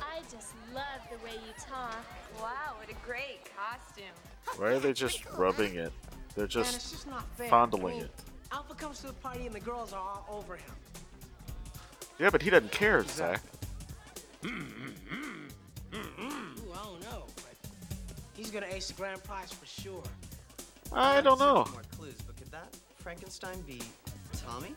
I 0.00 0.20
just 0.30 0.54
love 0.72 1.00
the 1.10 1.18
way 1.24 1.32
you 1.32 1.52
talk. 1.58 2.04
Wow, 2.40 2.76
what 2.78 2.88
a 2.88 2.94
great 3.04 3.40
costume. 3.56 4.14
Why 4.58 4.68
are 4.68 4.78
they 4.78 4.92
just 4.92 5.28
rubbing 5.32 5.74
it? 5.74 5.92
They're 6.36 6.44
Man, 6.44 6.48
just 6.48 6.92
just 6.92 7.08
not 7.08 7.24
fondling 7.48 7.94
I 7.94 7.96
mean, 7.96 8.04
it. 8.04 8.10
Alpha 8.52 8.74
comes 8.76 9.00
to 9.00 9.08
the 9.08 9.12
party 9.14 9.46
and 9.46 9.52
the 9.52 9.58
girls 9.58 9.92
are 9.92 9.98
all 9.98 10.24
over 10.30 10.54
him. 10.54 10.76
Yeah, 12.20 12.30
but 12.30 12.40
he 12.40 12.48
doesn't 12.48 12.70
care, 12.70 13.02
Zach. 13.02 13.42
Ooh, 14.46 14.50
I 15.92 16.84
don't 16.84 17.00
know, 17.02 17.24
but 17.34 17.56
he's 18.34 18.52
gonna 18.52 18.66
ace 18.70 18.86
the 18.86 18.94
grand 18.94 19.24
prize 19.24 19.52
for 19.52 19.66
sure. 19.66 20.04
I 20.92 21.20
don't 21.22 21.40
know. 21.40 21.66
More 21.72 21.82
clues, 21.96 22.14
but 22.24 22.36
could 22.36 22.52
that 22.52 22.72
Frankenstein 22.98 23.60
be 23.62 23.82
Tommy? 24.46 24.76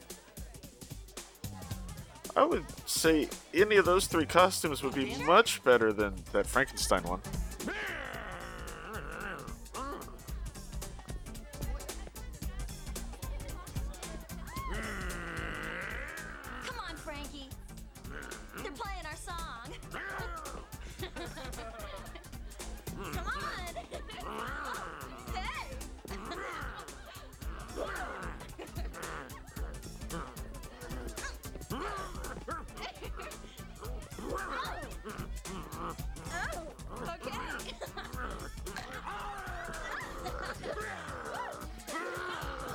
I 2.35 2.43
would 2.43 2.65
say 2.87 3.27
any 3.53 3.75
of 3.77 3.85
those 3.85 4.07
three 4.07 4.25
costumes 4.25 4.83
would 4.83 4.93
be 4.93 5.15
much 5.25 5.63
better 5.63 5.91
than 5.91 6.15
that 6.31 6.47
Frankenstein 6.47 7.03
one. 7.03 7.21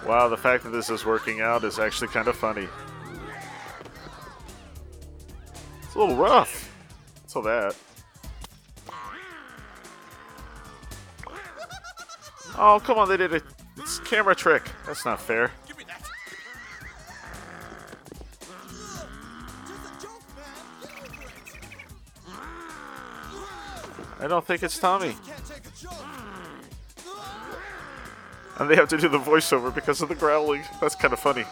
Wow, 0.07 0.29
the 0.29 0.37
fact 0.37 0.63
that 0.63 0.71
this 0.71 0.89
is 0.89 1.05
working 1.05 1.41
out 1.41 1.65
is 1.65 1.81
actually 1.81 2.09
kind 2.09 2.29
of 2.29 2.37
funny. 2.37 2.69
It's 5.83 5.95
a 5.97 5.99
little 5.99 6.15
rough. 6.15 6.73
So 7.27 7.43
that. 7.43 7.75
Oh, 12.57 12.81
come 12.85 12.99
on, 12.99 13.09
they 13.09 13.17
did 13.17 13.35
a 13.35 13.43
camera 14.05 14.35
trick. 14.35 14.63
That's 14.87 15.05
not 15.05 15.21
fair. 15.21 15.51
I 24.19 24.29
don't 24.29 24.47
think 24.47 24.63
it's 24.63 24.79
Tommy. 24.79 25.15
And 28.59 28.71
they 28.71 28.77
have 28.77 28.89
to 28.89 28.97
do 28.97 29.09
the 29.09 29.19
voiceover 29.19 29.75
because 29.75 30.01
of 30.01 30.09
the 30.09 30.15
growling. 30.15 30.63
That's 30.81 30.95
kind 30.95 31.13
of 31.13 31.21
funny. 31.21 31.45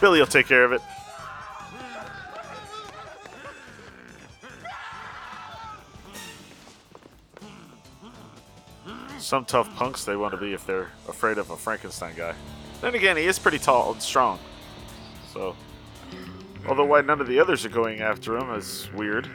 Billy 0.00 0.18
will 0.18 0.26
take 0.26 0.46
care 0.46 0.64
of 0.64 0.72
it. 0.72 0.82
Some 9.18 9.46
tough 9.46 9.74
punks 9.76 10.04
they 10.04 10.16
want 10.16 10.32
to 10.32 10.36
be 10.36 10.52
if 10.52 10.66
they're 10.66 10.90
afraid 11.08 11.38
of 11.38 11.48
a 11.50 11.56
Frankenstein 11.56 12.14
guy. 12.14 12.34
Then 12.82 12.94
again, 12.94 13.16
he 13.16 13.24
is 13.24 13.38
pretty 13.38 13.58
tall 13.58 13.92
and 13.92 14.02
strong. 14.02 14.38
So, 15.32 15.56
although 16.66 16.84
why 16.84 17.00
none 17.00 17.20
of 17.20 17.26
the 17.26 17.40
others 17.40 17.64
are 17.64 17.70
going 17.70 18.00
after 18.00 18.36
him 18.36 18.54
is 18.54 18.88
weird. 18.94 19.28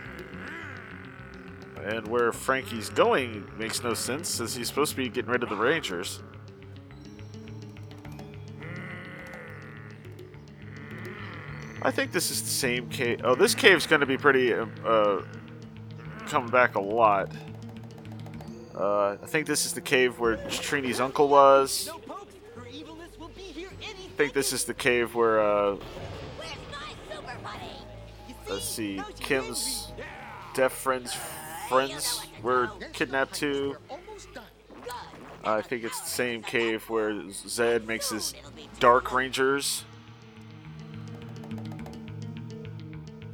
And 1.83 2.07
where 2.07 2.31
Frankie's 2.31 2.89
going 2.89 3.50
makes 3.57 3.83
no 3.83 3.93
sense, 3.93 4.39
as 4.39 4.55
he's 4.55 4.67
supposed 4.67 4.91
to 4.91 4.98
be 4.98 5.09
getting 5.09 5.31
rid 5.31 5.43
of 5.43 5.50
the 5.50 5.55
Rangers. 5.55 6.21
I 11.81 11.91
think 11.91 12.12
this 12.12 12.29
is 12.29 12.41
the 12.41 12.50
same 12.50 12.89
cave. 12.89 13.21
Oh, 13.24 13.36
this 13.36 13.55
cave's 13.55 13.88
going 13.88 14.01
to 14.01 14.05
be 14.05 14.17
pretty 14.17 14.53
um, 14.53 14.74
uh, 14.86 15.21
coming 16.27 16.50
back 16.50 16.75
a 16.75 16.81
lot. 16.81 17.31
Uh, 18.75 19.15
I 19.21 19.25
think 19.25 19.48
this 19.48 19.65
is 19.65 19.74
the 19.74 19.81
cave 19.81 20.19
where 20.19 20.38
Trini's 20.38 21.00
uncle 21.00 21.29
was. 21.29 21.89
I 21.89 21.93
think 24.17 24.33
this 24.33 24.51
is 24.51 24.65
the 24.65 24.74
cave 24.74 25.15
where, 25.15 25.39
uh, 25.39 25.77
let's 28.50 28.68
see, 28.68 29.01
Kim's 29.20 29.91
deaf 30.53 30.74
friends 30.74 31.15
friends 31.68 32.25
were 32.41 32.70
kidnapped 32.94 33.34
too. 33.36 33.77
I 35.44 35.62
think 35.62 35.84
it's 35.84 36.01
the 36.01 36.10
same 36.10 36.41
cave 36.44 36.89
where 36.89 37.12
Zedd 37.12 37.86
makes 37.86 38.10
his 38.10 38.34
Dark 38.79 39.12
Rangers. 39.13 39.86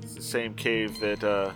It's 0.03 0.15
the 0.15 0.21
same 0.21 0.53
cave 0.53 0.99
that 0.99 1.23
uh, 1.23 1.51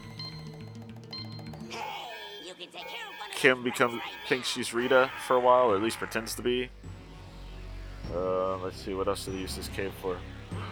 Kim 3.35 3.63
becomes 3.63 4.01
thinks 4.27 4.47
she's 4.47 4.73
Rita 4.73 5.11
for 5.25 5.35
a 5.35 5.39
while, 5.39 5.71
or 5.71 5.75
at 5.75 5.83
least 5.83 5.97
pretends 5.97 6.33
to 6.35 6.41
be. 6.41 6.69
Uh, 8.13 8.57
let's 8.57 8.81
see, 8.81 8.93
what 8.93 9.07
else 9.07 9.25
do 9.25 9.31
they 9.31 9.37
use 9.37 9.55
this 9.55 9.67
cave 9.67 9.93
for? 10.01 10.17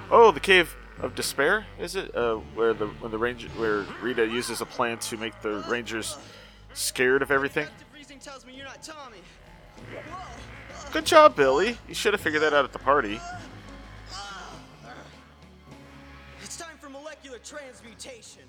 Oh, 0.09 0.31
the 0.31 0.39
cave 0.39 0.75
of 0.99 1.15
despair, 1.15 1.65
is 1.79 1.95
it? 1.95 2.15
Uh, 2.15 2.35
where 2.55 2.73
the 2.73 2.87
when 2.87 3.11
the 3.11 3.17
ranger 3.17 3.47
where 3.49 3.85
Rita 4.01 4.25
uses 4.25 4.61
a 4.61 4.65
plan 4.65 4.97
to 4.99 5.17
make 5.17 5.39
the 5.41 5.63
Rangers 5.69 6.17
scared 6.73 7.21
of 7.21 7.31
everything. 7.31 7.67
Freezing 7.91 8.19
tells 8.19 8.45
me 8.45 8.53
you're 8.55 8.65
not 8.65 8.81
Tommy. 8.81 9.19
Good 10.91 11.05
job, 11.05 11.35
Billy. 11.35 11.77
You 11.87 11.93
should 11.93 12.13
have 12.13 12.21
figured 12.21 12.41
that 12.43 12.53
out 12.53 12.65
at 12.65 12.73
the 12.73 12.79
party. 12.79 13.19
It's 16.41 16.57
time 16.57 16.77
for 16.79 16.89
molecular 16.89 17.39
transmutation. 17.39 18.43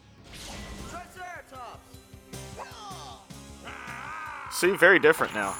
See, 4.50 4.70
very 4.72 4.98
different 4.98 5.34
now. 5.34 5.54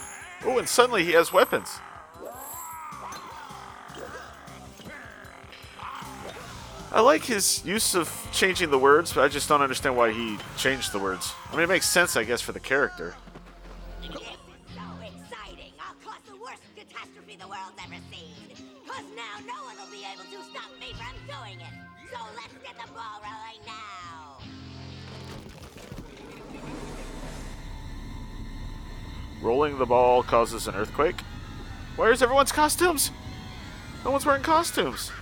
Oh, 0.44 0.58
and 0.58 0.68
suddenly 0.68 1.04
he 1.04 1.12
has 1.12 1.32
weapons. 1.32 1.78
I 6.90 7.00
like 7.02 7.22
his 7.22 7.62
use 7.66 7.94
of 7.94 8.10
changing 8.32 8.70
the 8.70 8.78
words, 8.78 9.12
but 9.12 9.22
I 9.22 9.28
just 9.28 9.46
don't 9.46 9.60
understand 9.60 9.94
why 9.94 10.10
he 10.10 10.38
changed 10.56 10.92
the 10.92 10.98
words. 10.98 11.34
I 11.50 11.52
mean, 11.52 11.64
it 11.64 11.68
makes 11.68 11.86
sense, 11.86 12.16
I 12.16 12.24
guess, 12.24 12.40
for 12.40 12.52
the 12.52 12.60
character. 12.60 13.14
This 14.00 14.10
so 14.10 14.16
exciting. 15.02 15.72
I'll 15.78 15.94
cause 16.02 16.22
the 16.26 16.36
worst 16.40 16.62
catastrophe 16.74 17.36
the 17.38 17.46
world's 17.46 17.76
ever 17.84 18.00
seen. 18.10 18.56
Cause 18.86 19.04
now 19.14 19.38
no 19.46 19.64
one 19.64 19.76
will 19.76 19.92
be 19.92 20.02
able 20.10 20.24
to 20.24 20.42
stop 20.50 20.70
me 20.80 20.94
from 20.94 21.14
doing 21.26 21.60
it. 21.60 21.74
So 22.10 22.18
let's 22.34 22.54
get 22.64 22.74
the 22.82 22.90
ball 22.94 23.20
rolling 23.22 23.60
now. 23.66 24.38
Rolling 29.42 29.78
the 29.78 29.86
ball 29.86 30.22
causes 30.22 30.66
an 30.68 30.74
earthquake. 30.74 31.20
Where's 31.96 32.22
everyone's 32.22 32.52
costumes? 32.52 33.10
No 34.06 34.10
one's 34.10 34.24
wearing 34.24 34.42
costumes. 34.42 35.12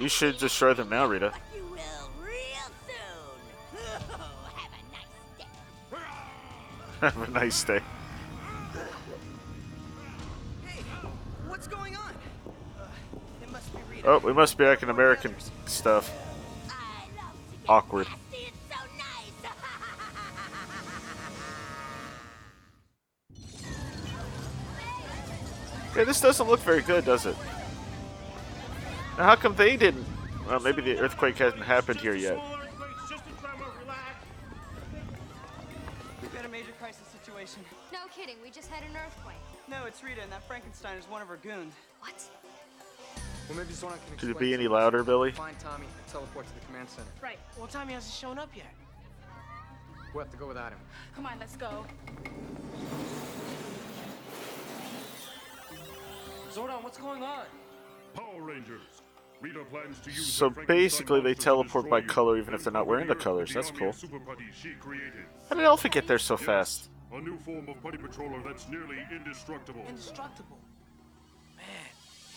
You 0.00 0.08
should 0.08 0.38
destroy 0.38 0.72
them 0.72 0.88
now, 0.88 1.04
Rita. 1.04 1.30
you 1.54 1.62
will 1.62 1.76
real 2.24 2.32
soon. 2.88 3.78
Have 4.56 4.72
a 4.72 4.90
nice 4.90 5.44
day. 5.44 5.44
Have 7.00 7.28
a 7.28 7.30
nice 7.30 7.64
day. 7.64 7.80
Hey, 10.64 10.82
what's 11.48 11.66
going 11.66 11.94
on? 11.96 12.14
Uh, 12.80 12.86
it 13.42 13.52
must 13.52 13.74
be 13.74 13.80
Rita. 13.90 14.08
Oh, 14.08 14.18
we 14.20 14.32
must 14.32 14.56
be 14.56 14.64
back 14.64 14.82
in 14.82 14.88
American 14.88 15.34
stuff. 15.66 16.10
Awkward. 17.68 18.06
Yeah, 25.96 26.04
this 26.04 26.20
doesn't 26.20 26.46
look 26.46 26.60
very 26.60 26.82
good, 26.82 27.04
does 27.04 27.26
it? 27.26 27.36
Now, 29.20 29.26
how 29.26 29.36
come 29.36 29.54
they 29.54 29.76
didn't? 29.76 30.06
Well, 30.48 30.60
maybe 30.60 30.80
the 30.80 30.98
earthquake 30.98 31.36
hasn't 31.36 31.62
happened 31.62 32.00
here 32.00 32.14
yet. 32.14 32.42
We've 36.22 36.32
got 36.32 36.46
a 36.46 36.48
major 36.48 36.72
crisis 36.80 37.06
situation. 37.20 37.62
No 37.92 37.98
kidding, 38.16 38.36
we 38.42 38.48
just 38.48 38.70
had 38.70 38.82
an 38.82 38.96
earthquake. 38.96 39.36
No, 39.68 39.84
it's 39.84 40.02
Rita, 40.02 40.22
and 40.22 40.32
that 40.32 40.42
Frankenstein 40.48 40.96
is 40.96 41.04
one 41.04 41.20
of 41.20 41.28
her 41.28 41.36
goons. 41.36 41.74
What? 42.00 42.14
Well, 43.46 43.58
maybe 43.58 43.74
Zordon 43.74 43.98
can 44.08 44.16
Could 44.16 44.30
it 44.30 44.38
be 44.38 44.54
any 44.54 44.68
louder, 44.68 45.04
Billy? 45.04 45.32
Find 45.32 45.58
Tommy 45.58 45.84
and 45.84 46.10
teleport 46.10 46.46
to 46.46 46.54
the 46.54 46.64
command 46.64 46.88
center. 46.88 47.10
Right. 47.22 47.38
Well, 47.58 47.66
Tommy 47.66 47.92
hasn't 47.92 48.14
shown 48.14 48.38
up 48.38 48.48
yet. 48.56 48.72
We'll 50.14 50.24
have 50.24 50.32
to 50.32 50.38
go 50.38 50.46
without 50.46 50.72
him. 50.72 50.78
Come 51.14 51.26
on, 51.26 51.38
let's 51.38 51.56
go. 51.56 51.84
Zordon, 56.54 56.82
what's 56.82 56.96
going 56.96 57.22
on? 57.22 57.44
Power 58.14 58.40
Rangers. 58.40 58.99
Rita 59.40 59.64
plans 59.70 59.98
to 60.00 60.10
use 60.10 60.26
So 60.32 60.50
basically, 60.50 61.20
they 61.20 61.34
teleport 61.34 61.88
by 61.88 62.00
you 62.00 62.06
color 62.06 62.36
even 62.38 62.52
if 62.54 62.64
they're 62.64 62.72
not 62.72 62.86
wearing 62.86 63.06
the 63.08 63.14
colors. 63.14 63.54
That's 63.54 63.70
cool. 63.70 63.88
of 63.90 63.94
Super 63.96 64.18
Putties 64.20 64.54
she 64.54 64.72
created. 64.80 65.12
How 65.48 65.56
did 65.56 65.64
Alpha 65.64 65.88
get 65.88 66.06
there 66.06 66.18
so 66.18 66.34
Yes, 66.34 66.44
fast? 66.44 66.90
A 67.12 67.20
new 67.20 67.38
form 67.38 67.68
of 67.68 67.82
Putty 67.82 67.98
Patroller 67.98 68.44
that's 68.44 68.68
nearly 68.68 68.98
indestructible. 69.10 69.82
Indestructible. 69.88 70.58
Man. 71.56 71.66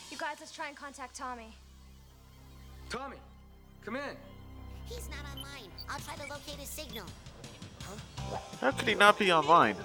You 0.10 0.18
guys, 0.18 0.38
let's 0.40 0.52
try 0.52 0.68
and 0.68 0.78
contact 0.78 1.16
Tommy. 1.16 1.54
Tommy, 2.90 3.18
come 3.84 3.96
in. 3.98 4.16
He's 4.86 5.10
not 5.10 5.20
online. 5.36 5.70
I'll 5.90 6.00
try 6.00 6.16
to 6.16 6.24
locate 6.32 6.56
his 6.56 6.70
signal. 6.70 7.06
Huh? 7.82 8.38
How 8.62 8.72
could 8.72 8.88
he 8.88 8.96
not 8.96 9.20
be 9.20 9.32
online? 9.32 9.76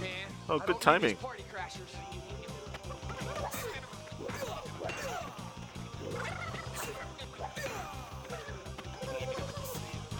Man, 0.00 0.10
Oh, 0.48 0.56
I 0.56 0.58
good 0.58 0.66
don't 0.66 0.68
need 0.68 0.80
timing. 0.80 1.16
These 3.52 4.44
Party 4.44 4.70
crashers. 4.78 5.30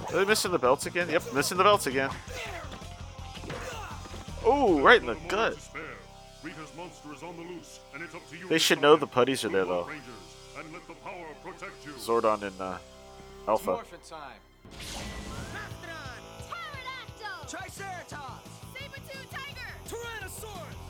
Are 0.09 0.17
they 0.17 0.25
missing 0.25 0.51
the 0.51 0.59
belts 0.59 0.87
again? 0.87 1.09
Yep, 1.09 1.33
missing 1.35 1.59
the 1.59 1.65
belts 1.65 1.87
again. 1.87 2.11
Oh, 4.45 4.81
right 4.81 5.01
in 5.01 5.07
the 5.07 5.17
gut. 5.29 5.57
Rita's 6.43 6.75
monster 6.77 7.13
is 7.15 7.23
on 7.23 7.37
the 7.37 7.43
loose, 7.43 7.81
and 7.93 8.03
it's 8.03 8.15
up 8.15 8.29
to 8.31 8.37
you 8.37 8.49
They 8.49 8.59
should 8.59 8.81
know 8.81 8.97
the 8.97 9.07
putties 9.07 9.45
are 9.45 9.51
there, 9.51 9.67
though. 9.67 9.89
And 10.59 10.73
let 10.73 10.87
the 10.89 10.95
power 10.95 11.27
protect 11.45 11.85
you. 11.85 11.93
Zordon 11.93 12.43
and 12.43 12.61
uh, 12.61 12.79
Alpha. 13.47 13.73
Morphin 13.73 14.01
time. 14.09 14.41
Pterodactyl! 16.49 17.49
Triceratops! 17.49 18.51
Saber-tooth 18.75 19.31
tiger! 19.31 19.73
Tyrannosaurus! 19.87 20.90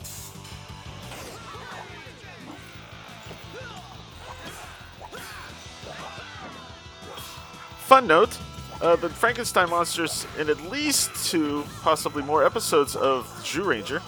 Fun 7.91 8.07
note: 8.07 8.37
uh, 8.79 8.95
the 8.95 9.09
Frankenstein 9.09 9.69
monsters 9.69 10.25
in 10.39 10.49
at 10.49 10.61
least 10.71 11.29
two, 11.29 11.65
possibly 11.81 12.23
more 12.23 12.41
episodes 12.45 12.95
of 12.95 13.27
Zyuranger. 13.43 14.01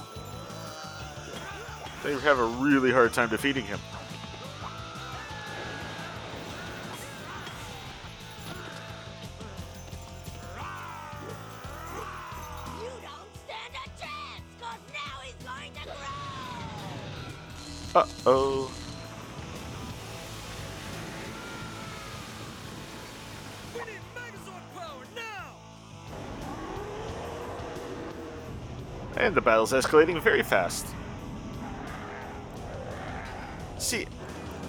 They 2.02 2.18
have 2.22 2.40
a 2.40 2.46
really 2.46 2.94
hard 2.94 3.12
time 3.12 3.28
defeating 3.28 3.66
him. 3.66 3.82
You 12.80 12.90
don't 18.24 18.83
We 23.74 23.80
need 23.80 24.02
Megazord 24.16 24.64
power 24.76 25.04
now! 25.16 25.56
And 29.18 29.36
the 29.36 29.42
battle's 29.42 29.74
escalating 29.74 30.22
very 30.22 30.44
fast. 30.44 30.86
See, 33.78 34.06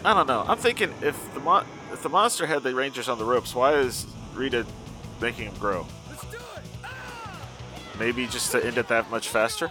I 0.05 0.12
don't 0.14 0.27
know. 0.27 0.45
I'm 0.47 0.59
thinking 0.59 0.93
if 1.03 1.33
the 1.35 1.40
mon- 1.40 1.67
if 1.93 2.03
the 2.03 2.09
monster 2.09 2.47
had 2.47 2.62
the 2.62 2.75
Rangers 2.75 3.09
on 3.09 3.19
the 3.19 3.25
ropes, 3.25 3.55
why 3.55 3.75
is 3.75 4.07
Rita 4.35 4.67
making 5.21 5.47
him 5.47 5.55
grow? 5.59 5.87
Let's 6.11 6.25
do 6.25 6.37
it! 6.37 6.43
Ah! 6.83 7.40
Maybe 7.99 8.27
just 8.27 8.51
to 8.53 8.64
end 8.64 8.77
it 8.77 8.88
that 8.88 9.11
much 9.11 9.29
faster? 9.29 9.71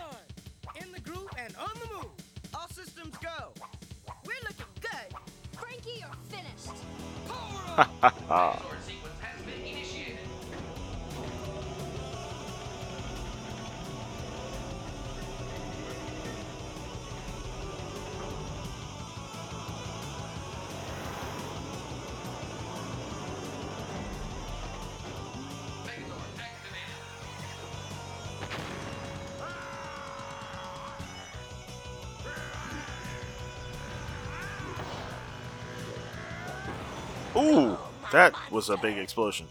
That 38.13 38.33
was 38.51 38.69
a 38.69 38.77
big 38.77 38.99
explosion. 38.99 39.47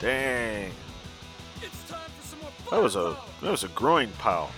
Dang. 0.00 0.72
That 2.70 2.82
was 2.82 2.96
a 2.96 3.16
that 3.42 3.50
was 3.50 3.62
a 3.62 3.68
groin 3.68 4.10
pile. 4.18 4.50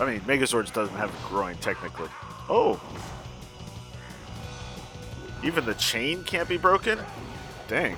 I 0.00 0.06
mean, 0.06 0.20
Megazords 0.22 0.72
doesn't 0.72 0.96
have 0.96 1.10
a 1.14 1.28
groin 1.28 1.56
technically. 1.60 2.08
Oh. 2.48 2.80
Even 5.44 5.64
the 5.64 5.74
chain 5.74 6.24
can't 6.24 6.48
be 6.48 6.56
broken? 6.56 6.98
Dang. 7.68 7.96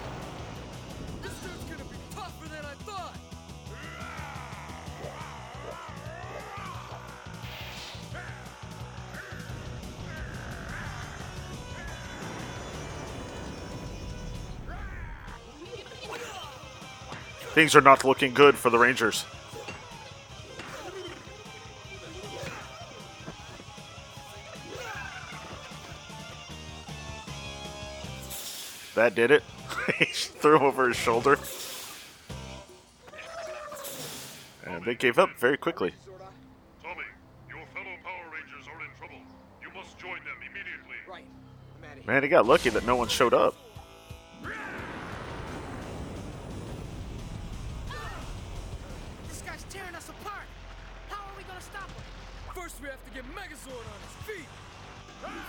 Things 17.53 17.77
are 17.77 17.83
not 17.83 18.03
looking 18.03 18.33
good 18.33 18.55
for 18.57 18.71
the 18.71 18.79
Rangers. 18.79 19.27
That 28.95 29.15
did 29.15 29.31
it. 29.31 29.43
he 29.99 30.07
threw 30.07 30.57
him 30.57 30.63
over 30.63 30.89
his 30.89 30.97
shoulder. 30.97 31.39
And 34.65 34.83
they 34.87 34.95
gave 34.95 35.19
up 35.19 35.31
very 35.39 35.59
quickly. 35.59 35.93
Tommy, 36.83 37.03
your 37.51 37.67
fellow 37.75 37.97
Power 38.03 38.33
Rangers 38.33 38.67
are 38.67 38.83
in 38.83 38.91
trouble. 38.99 39.17
You 39.61 39.69
must 39.75 39.99
join 39.99 40.17
them 40.25 40.37
immediately. 40.41 40.97
Right. 41.07 41.27
I'm 41.77 41.85
out 41.85 41.99
of 41.99 42.05
here. 42.05 42.07
Man, 42.07 42.23
he 42.23 42.31
got 42.31 42.47
lucky 42.47 42.71
that 42.71 42.87
no 42.87 42.97
one 42.97 43.09
showed 43.09 43.35
up. 43.35 43.55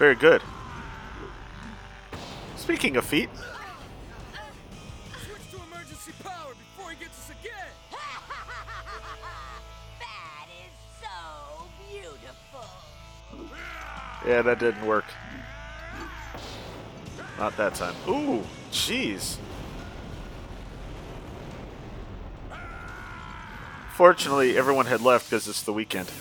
Very 0.03 0.15
good. 0.15 0.41
Speaking 2.57 2.97
of 2.97 3.05
feet, 3.05 3.29
Switch 5.13 5.51
to 5.51 5.55
emergency 5.71 6.11
power 6.21 6.51
before 6.51 6.91
he 6.91 6.97
gets 6.97 7.17
us 7.19 7.29
again. 7.39 7.53
That 10.01 10.47
is 10.59 10.73
so 10.99 11.69
beautiful. 11.89 13.47
yeah, 14.27 14.41
that 14.41 14.59
didn't 14.59 14.85
work. 14.85 15.05
Not 17.39 17.55
that 17.55 17.73
time. 17.75 17.95
Ooh, 18.05 18.43
jeez. 18.73 19.37
Fortunately, 23.93 24.57
everyone 24.57 24.87
had 24.87 24.99
left 24.99 25.29
because 25.29 25.47
it's 25.47 25.63
the 25.63 25.71
weekend. 25.71 26.11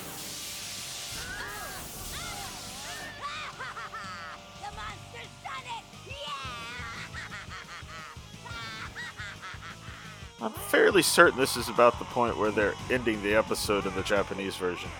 Fairly 10.93 11.03
certain 11.03 11.39
this 11.39 11.57
is 11.57 11.71
about 11.71 11.99
the 11.99 12.05
point 12.05 12.37
where 12.37 12.51
they're 12.51 12.75
ending 12.91 13.23
the 13.23 13.35
episode 13.35 13.87
in 13.87 13.95
the 13.95 14.03
Japanese 14.03 14.57
version. 14.57 14.91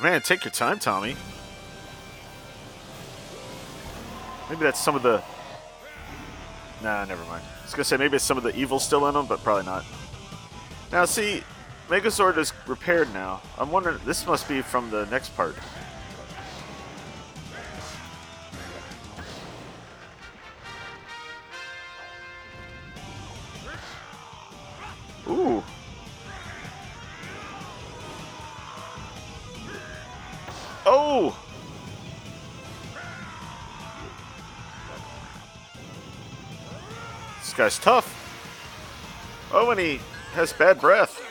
Man, 0.00 0.20
take 0.20 0.44
your 0.44 0.52
time, 0.52 0.78
Tommy. 0.78 1.16
Maybe 4.48 4.62
that's 4.62 4.78
some 4.78 4.94
of 4.94 5.02
the. 5.02 5.20
Nah, 6.80 7.04
never 7.04 7.24
mind. 7.24 7.42
I 7.42 7.64
was 7.64 7.72
gonna 7.72 7.82
say 7.82 7.96
maybe 7.96 8.14
it's 8.14 8.24
some 8.24 8.36
of 8.36 8.44
the 8.44 8.54
evil 8.56 8.78
still 8.78 9.08
in 9.08 9.14
them, 9.14 9.26
but 9.26 9.42
probably 9.42 9.64
not. 9.64 9.84
Now, 10.92 11.06
see, 11.06 11.42
Megazord 11.88 12.38
is 12.38 12.52
repaired 12.68 13.12
now. 13.12 13.42
I'm 13.58 13.72
wondering. 13.72 13.98
This 14.04 14.24
must 14.28 14.48
be 14.48 14.62
from 14.62 14.92
the 14.92 15.06
next 15.06 15.36
part. 15.36 15.56
Guy's 37.62 37.78
tough. 37.78 38.08
Oh, 39.52 39.70
and 39.70 39.78
he 39.78 40.00
has 40.32 40.52
bad 40.52 40.80
breath. 40.80 41.22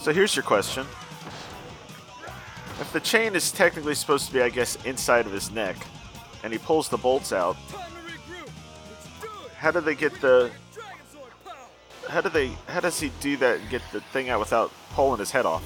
So 0.00 0.14
here's 0.14 0.34
your 0.34 0.42
question. 0.42 0.86
If 2.80 2.90
the 2.94 3.00
chain 3.00 3.34
is 3.34 3.52
technically 3.52 3.94
supposed 3.94 4.28
to 4.28 4.32
be, 4.32 4.40
I 4.40 4.48
guess, 4.48 4.82
inside 4.86 5.26
of 5.26 5.32
his 5.32 5.50
neck, 5.50 5.76
and 6.42 6.54
he 6.54 6.58
pulls 6.58 6.88
the 6.88 6.96
bolts 6.96 7.34
out, 7.34 7.56
how 9.58 9.70
do 9.70 9.82
they 9.82 9.94
get 9.94 10.18
the 10.22 10.50
how 12.08 12.22
do 12.22 12.30
they 12.30 12.48
how 12.68 12.80
does 12.80 12.98
he 12.98 13.10
do 13.20 13.36
that 13.38 13.60
and 13.60 13.68
get 13.68 13.82
the 13.92 14.00
thing 14.00 14.30
out 14.30 14.38
without 14.38 14.70
pulling 14.94 15.18
his 15.18 15.32
head 15.32 15.44
off 15.44 15.64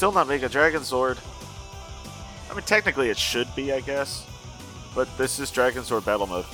still 0.00 0.12
not 0.12 0.26
Mega 0.26 0.48
Dragonzord. 0.48 1.18
I 2.50 2.54
mean 2.54 2.62
technically 2.62 3.10
it 3.10 3.18
should 3.18 3.54
be 3.54 3.70
I 3.70 3.80
guess 3.80 4.26
but 4.94 5.06
this 5.18 5.38
is 5.38 5.50
Dragonzord 5.50 6.06
battle 6.06 6.26
mode 6.26 6.46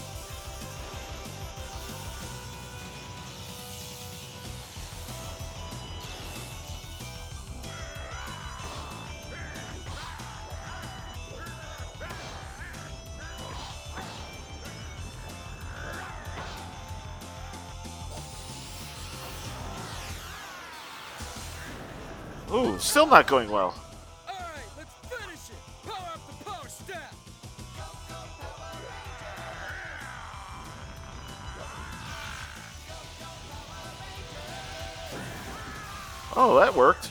Ooh, 22.57 22.79
still 22.79 23.07
not 23.07 23.27
going 23.27 23.51
well. 23.51 23.75
All 24.27 24.35
right, 24.35 24.65
let's 24.79 24.95
finish 24.95 25.51
it. 25.51 25.87
Power 25.87 25.97
up 26.15 26.27
the 26.27 26.45
power 26.45 26.69
staff. 26.69 27.15
Oh, 36.35 36.59
that 36.59 36.75
worked. 36.75 37.11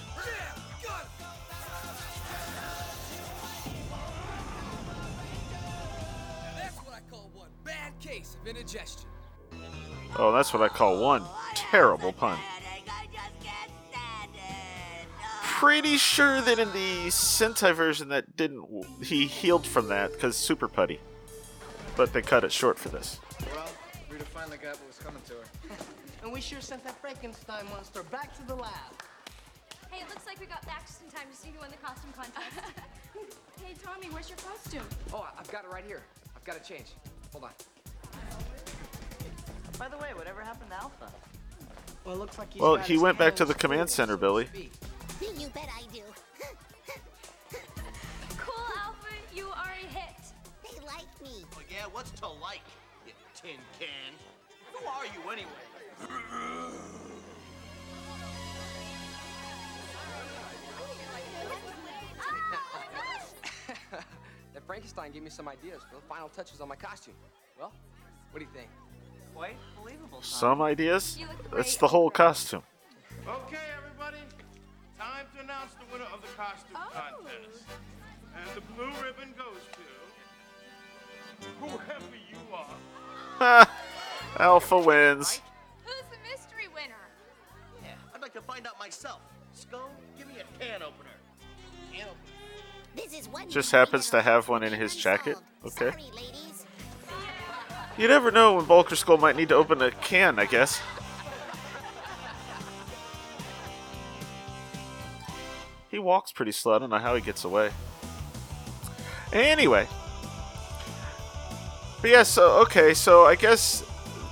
That's 6.56 6.78
what 6.78 6.96
I 6.96 7.02
call 7.12 7.30
one 7.36 7.50
bad 7.64 7.94
case 8.00 8.36
of 8.42 8.48
indigestion. 8.48 9.10
Oh, 10.18 10.32
that's 10.32 10.56
what 10.56 10.64
I 10.64 10.70
call 10.70 11.00
one 11.00 11.22
terrible 11.54 12.14
pun. 12.14 12.40
Pretty 15.66 15.98
sure 15.98 16.42
that 16.42 16.60
in 16.60 16.72
the 16.74 17.08
Sentai 17.08 17.74
version 17.74 18.10
that 18.10 18.38
didn't 18.38 18.68
he 19.02 19.26
healed 19.26 19.66
from 19.66 19.88
that 19.88 20.14
because 20.14 20.36
super 20.36 20.68
putty, 20.68 21.00
but 21.98 22.14
they 22.14 22.22
cut 22.22 22.44
it 22.44 22.52
short 22.52 22.78
for 22.78 22.90
this. 22.90 23.20
Well, 23.52 23.68
Rita 24.08 24.26
finally 24.26 24.58
got 24.58 24.78
what 24.78 24.86
was 24.86 25.00
coming 25.00 25.24
to 25.26 25.34
her. 25.34 25.76
and 26.24 26.32
we 26.32 26.40
sure 26.40 26.62
sent 26.62 26.84
that 26.84 26.96
Frankenstein 27.02 27.66
monster 27.72 28.04
back 28.04 28.38
to 28.38 28.46
the 28.46 28.54
lab. 28.54 28.72
Hey, 29.90 30.04
it 30.04 30.10
looks 30.10 30.28
like 30.28 30.40
we 30.40 30.46
got 30.46 30.64
back 30.68 30.86
just 30.86 31.02
in 31.02 31.10
time 31.10 31.26
to 31.32 31.36
see 31.36 31.50
who 31.52 31.58
won 31.58 31.72
the 31.72 31.78
costume 31.78 32.14
contest. 32.14 32.46
hey, 33.66 33.74
Tommy, 33.84 34.06
where's 34.12 34.30
your 34.30 34.38
costume? 34.38 34.86
Oh, 35.12 35.28
I've 35.36 35.50
got 35.52 35.64
it 35.66 35.72
right 35.72 35.84
here. 35.88 36.04
I've 36.36 36.44
got 36.44 36.64
to 36.64 36.74
change. 36.74 36.94
Hold 37.32 37.46
on. 37.46 37.52
By 39.80 39.90
the 39.90 39.98
way, 39.98 40.10
whatever 40.14 40.42
happened 40.42 40.70
to 40.70 40.76
Alpha? 40.76 41.12
Well, 42.04 42.14
it 42.14 42.20
looks 42.20 42.38
like 42.38 42.54
he's 42.54 42.62
Well, 42.62 42.76
he 42.76 43.00
went 43.00 43.18
back 43.18 43.36
to 43.38 43.46
the 43.46 43.56
command 43.56 43.90
center, 43.90 44.14
so 44.14 44.18
to 44.18 44.22
Billy. 44.22 44.70
Speak. 45.16 45.40
You 45.40 45.48
bet 45.50 45.70
I 45.76 45.84
do. 45.94 46.02
Cool, 48.38 48.66
Alpha, 48.84 49.08
you 49.34 49.48
are 49.48 49.72
a 49.72 49.86
hit. 49.88 50.34
They 50.62 50.78
like 50.86 51.08
me. 51.24 51.46
Oh, 51.56 51.62
yeah, 51.70 51.86
what's 51.92 52.12
to 52.20 52.28
like, 52.28 52.62
you 53.08 53.14
tin 53.34 53.58
can? 53.80 54.14
Who 54.74 54.86
are 54.86 55.06
you 55.06 55.22
anyway? 55.32 55.48
that 64.54 64.64
Frankenstein 64.68 65.12
gave 65.12 65.24
me 65.24 65.30
some 65.30 65.48
ideas 65.48 65.82
for 65.90 65.96
the 65.96 66.02
final 66.08 66.30
touches 66.30 66.62
on 66.62 66.68
my 66.68 66.76
costume. 66.76 67.14
Well, 67.58 67.72
what 68.32 68.40
do 68.40 68.46
you 68.46 68.52
think? 68.54 68.70
Quite 69.34 69.56
believable. 69.82 70.20
Tom. 70.20 70.24
Some 70.24 70.62
ideas? 70.62 71.18
You 71.18 71.28
It's 71.58 71.78
the 71.78 71.88
whole 71.88 72.10
costume. 72.10 72.64
Okay, 73.28 73.58
everybody. 73.78 74.18
Time 75.00 75.26
to 75.36 75.44
announce 75.44 75.74
the 75.74 75.86
winner 75.92 76.06
of 76.14 76.22
the 76.22 76.28
costume 76.38 76.76
Oh. 76.76 76.90
contest. 76.94 77.64
And 78.36 78.50
the 78.56 78.62
blue 78.74 78.92
ribbon 79.04 79.34
goes 79.38 79.62
to 81.42 81.48
whoever 81.60 82.16
you 82.30 82.38
are. 82.54 83.68
Alpha 84.40 84.78
wins. 84.80 85.42
Who's 85.84 85.96
the 86.12 86.18
mystery 86.30 86.68
winner? 86.74 86.96
Yeah, 87.84 87.92
I'd 88.14 88.22
like 88.22 88.34
to 88.34 88.42
find 88.42 88.66
out 88.68 88.78
myself. 88.80 89.22
Skull, 89.54 89.90
give 90.18 90.28
me 90.28 90.36
a 90.36 90.64
can 90.64 90.82
opener. 90.82 91.10
Can 91.92 92.02
opener. 92.04 92.16
This 92.96 93.14
is 93.20 93.28
one 93.28 93.50
Just 93.50 93.72
happens 93.72 94.10
to 94.12 94.22
have 94.22 94.48
one 94.50 94.64
in 94.64 94.74
his 94.74 94.96
jacket. 94.96 95.38
Okay. 95.66 95.92
Sorry, 95.92 96.04
ladies. 96.14 96.66
You 97.98 98.08
never 98.10 98.32
know 98.32 98.56
when 98.56 98.66
Bulker 98.66 98.96
Skull 98.96 99.18
might 99.18 99.36
need 99.38 99.50
to 99.50 99.56
open 99.56 99.82
a 99.82 99.92
can, 99.92 100.40
I 100.40 100.46
guess. 100.46 100.82
He 105.96 106.00
walks 106.00 106.34
pretty 106.34 106.52
slow. 106.52 106.76
I 106.76 106.80
don't 106.80 106.90
know 106.90 106.98
how 106.98 107.16
he 107.16 107.22
gets 107.22 107.46
away. 107.46 107.72
Anyway. 109.32 109.88
But 112.02 112.10
yeah, 112.12 112.24
so, 112.24 112.60
okay, 112.64 112.94
so 112.94 113.24
I 113.24 113.36
guess 113.36 113.80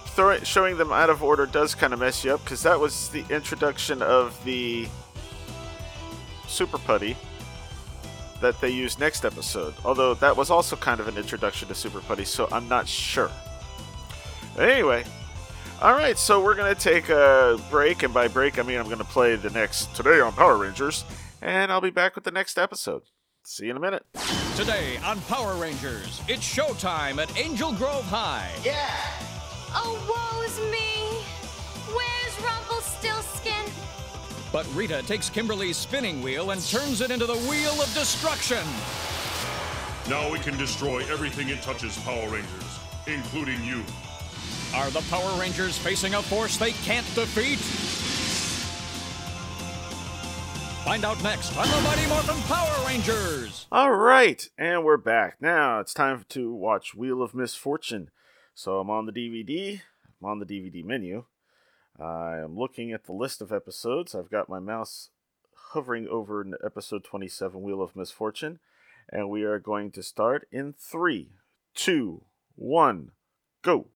throw, 0.07 0.37
showing 0.39 0.75
them 0.75 0.91
out 0.91 1.09
of 1.09 1.23
order 1.23 1.45
does 1.45 1.73
kind 1.73 1.93
of 1.93 2.01
mess 2.01 2.25
you 2.25 2.33
up 2.33 2.43
because 2.43 2.63
that 2.63 2.77
was 2.77 3.07
the 3.11 3.23
introduction 3.29 4.01
of 4.01 4.37
the 4.43 4.89
Super 6.49 6.77
Putty 6.79 7.15
that 8.41 8.59
they 8.59 8.69
use 8.69 8.99
next 8.99 9.23
episode. 9.23 9.73
Although 9.85 10.15
that 10.15 10.35
was 10.35 10.49
also 10.49 10.75
kind 10.75 10.99
of 10.99 11.07
an 11.07 11.15
introduction 11.15 11.69
to 11.69 11.75
Super 11.75 12.01
Putty, 12.01 12.25
so 12.25 12.49
I'm 12.51 12.67
not 12.67 12.89
sure. 12.89 13.31
Anyway, 14.59 15.05
all 15.81 15.93
right, 15.93 16.17
so 16.17 16.43
we're 16.43 16.55
gonna 16.55 16.75
take 16.75 17.07
a 17.07 17.57
break, 17.71 18.03
and 18.03 18.13
by 18.13 18.27
break 18.27 18.59
I 18.59 18.63
mean 18.63 18.79
I'm 18.79 18.89
gonna 18.89 19.05
play 19.05 19.37
the 19.37 19.49
next 19.51 19.95
today 19.95 20.19
on 20.19 20.33
Power 20.33 20.57
Rangers, 20.57 21.05
and 21.43 21.71
I'll 21.71 21.81
be 21.81 21.89
back 21.89 22.15
with 22.15 22.23
the 22.23 22.31
next 22.31 22.57
episode. 22.57 23.03
See 23.43 23.65
you 23.65 23.71
in 23.71 23.77
a 23.77 23.79
minute. 23.79 24.05
Today 24.55 24.97
on 25.03 25.19
Power 25.21 25.55
Rangers, 25.55 26.21
it's 26.29 26.41
showtime 26.41 27.21
at 27.21 27.37
Angel 27.37 27.73
Grove 27.73 28.05
High. 28.05 28.49
Yeah! 28.63 28.89
Oh, 29.75 29.99
woe's 30.07 30.57
me. 30.71 31.19
Where's 31.93 32.39
Rumpelstiltskin? 32.41 33.71
But 34.53 34.65
Rita 34.73 35.03
takes 35.05 35.29
Kimberly's 35.29 35.75
spinning 35.75 36.21
wheel 36.21 36.51
and 36.51 36.61
turns 36.65 37.01
it 37.01 37.11
into 37.11 37.25
the 37.25 37.35
wheel 37.35 37.73
of 37.81 37.93
destruction. 37.93 38.63
Now 40.09 40.31
we 40.31 40.39
can 40.39 40.57
destroy 40.57 40.99
everything 41.11 41.49
it 41.49 41.61
touches, 41.61 41.97
Power 41.99 42.29
Rangers, 42.29 42.79
including 43.07 43.61
you. 43.65 43.83
Are 44.73 44.89
the 44.91 45.01
Power 45.09 45.39
Rangers 45.39 45.77
facing 45.77 46.13
a 46.13 46.21
force 46.21 46.57
they 46.57 46.71
can't 46.71 47.05
defeat? 47.13 47.59
Find 50.83 51.05
out 51.05 51.23
next 51.23 51.57
on 51.57 51.65
the 51.65 51.81
Mighty 51.81 52.05
Morphin 52.07 52.41
Power 52.41 52.85
Rangers. 52.85 53.67
All 53.71 53.95
right, 53.95 54.45
and 54.57 54.83
we're 54.83 54.97
back. 54.97 55.37
Now 55.39 55.79
it's 55.79 55.93
time 55.93 56.25
to 56.29 56.53
watch 56.53 56.93
Wheel 56.93 57.21
of 57.21 57.33
Misfortune. 57.33 58.11
So 58.53 58.79
I'm 58.79 58.89
on 58.89 59.05
the 59.05 59.13
DVD. 59.13 59.79
I'm 60.21 60.29
on 60.29 60.39
the 60.39 60.45
DVD 60.45 60.83
menu. 60.83 61.23
I 61.97 62.39
am 62.39 62.57
looking 62.57 62.91
at 62.91 63.05
the 63.05 63.13
list 63.13 63.41
of 63.41 63.53
episodes. 63.53 64.13
I've 64.13 64.29
got 64.29 64.49
my 64.49 64.59
mouse 64.59 65.09
hovering 65.69 66.05
over 66.09 66.45
episode 66.63 67.05
27, 67.05 67.61
Wheel 67.61 67.81
of 67.81 67.95
Misfortune, 67.95 68.59
and 69.09 69.29
we 69.29 69.43
are 69.43 69.59
going 69.59 69.89
to 69.91 70.03
start 70.03 70.49
in 70.51 70.73
three, 70.77 71.29
two, 71.73 72.25
one, 72.55 73.11
go. 73.61 73.87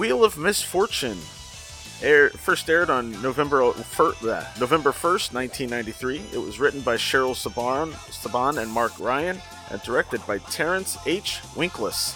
Wheel 0.00 0.24
of 0.24 0.38
Misfortune. 0.38 1.18
Air, 2.00 2.30
first 2.30 2.70
aired 2.70 2.88
on 2.88 3.20
November 3.20 3.70
fir, 3.72 4.12
bleh, 4.12 4.58
November 4.58 4.92
1st, 4.92 5.34
1993. 5.34 6.22
It 6.32 6.38
was 6.38 6.58
written 6.58 6.80
by 6.80 6.96
Cheryl 6.96 7.34
Saban, 7.34 7.92
Saban 8.08 8.62
and 8.62 8.72
Mark 8.72 8.98
Ryan 8.98 9.42
and 9.68 9.82
directed 9.82 10.26
by 10.26 10.38
Terrence 10.38 10.96
H. 11.04 11.40
Winkless. 11.54 12.14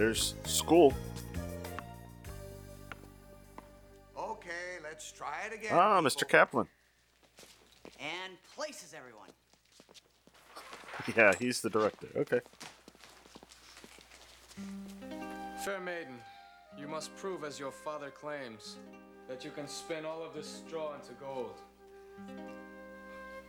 There's 0.00 0.32
school. 0.44 0.94
Okay, 4.18 4.78
let's 4.82 5.12
try 5.12 5.34
it 5.46 5.54
again. 5.54 5.72
Ah, 5.74 6.00
Mr. 6.00 6.26
Caplan. 6.26 6.66
And 7.98 8.32
places 8.56 8.94
everyone. 8.96 9.28
Yeah, 11.16 11.32
he's 11.38 11.60
the 11.60 11.68
director. 11.68 12.06
Okay. 12.16 12.40
Fair 15.64 15.80
maiden, 15.80 16.14
you 16.78 16.88
must 16.88 17.14
prove, 17.16 17.44
as 17.44 17.58
your 17.58 17.72
father 17.72 18.08
claims, 18.10 18.76
that 19.28 19.44
you 19.44 19.50
can 19.50 19.68
spin 19.68 20.06
all 20.06 20.22
of 20.22 20.32
this 20.32 20.62
straw 20.66 20.94
into 20.94 21.12
gold. 21.14 21.60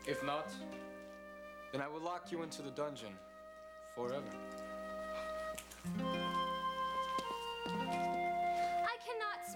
If 0.05 0.21
not, 0.25 0.49
then 1.71 1.79
I 1.79 1.87
will 1.87 2.01
lock 2.01 2.29
you 2.29 2.43
into 2.43 2.61
the 2.61 2.71
dungeon 2.71 3.13
forever. 3.95 4.23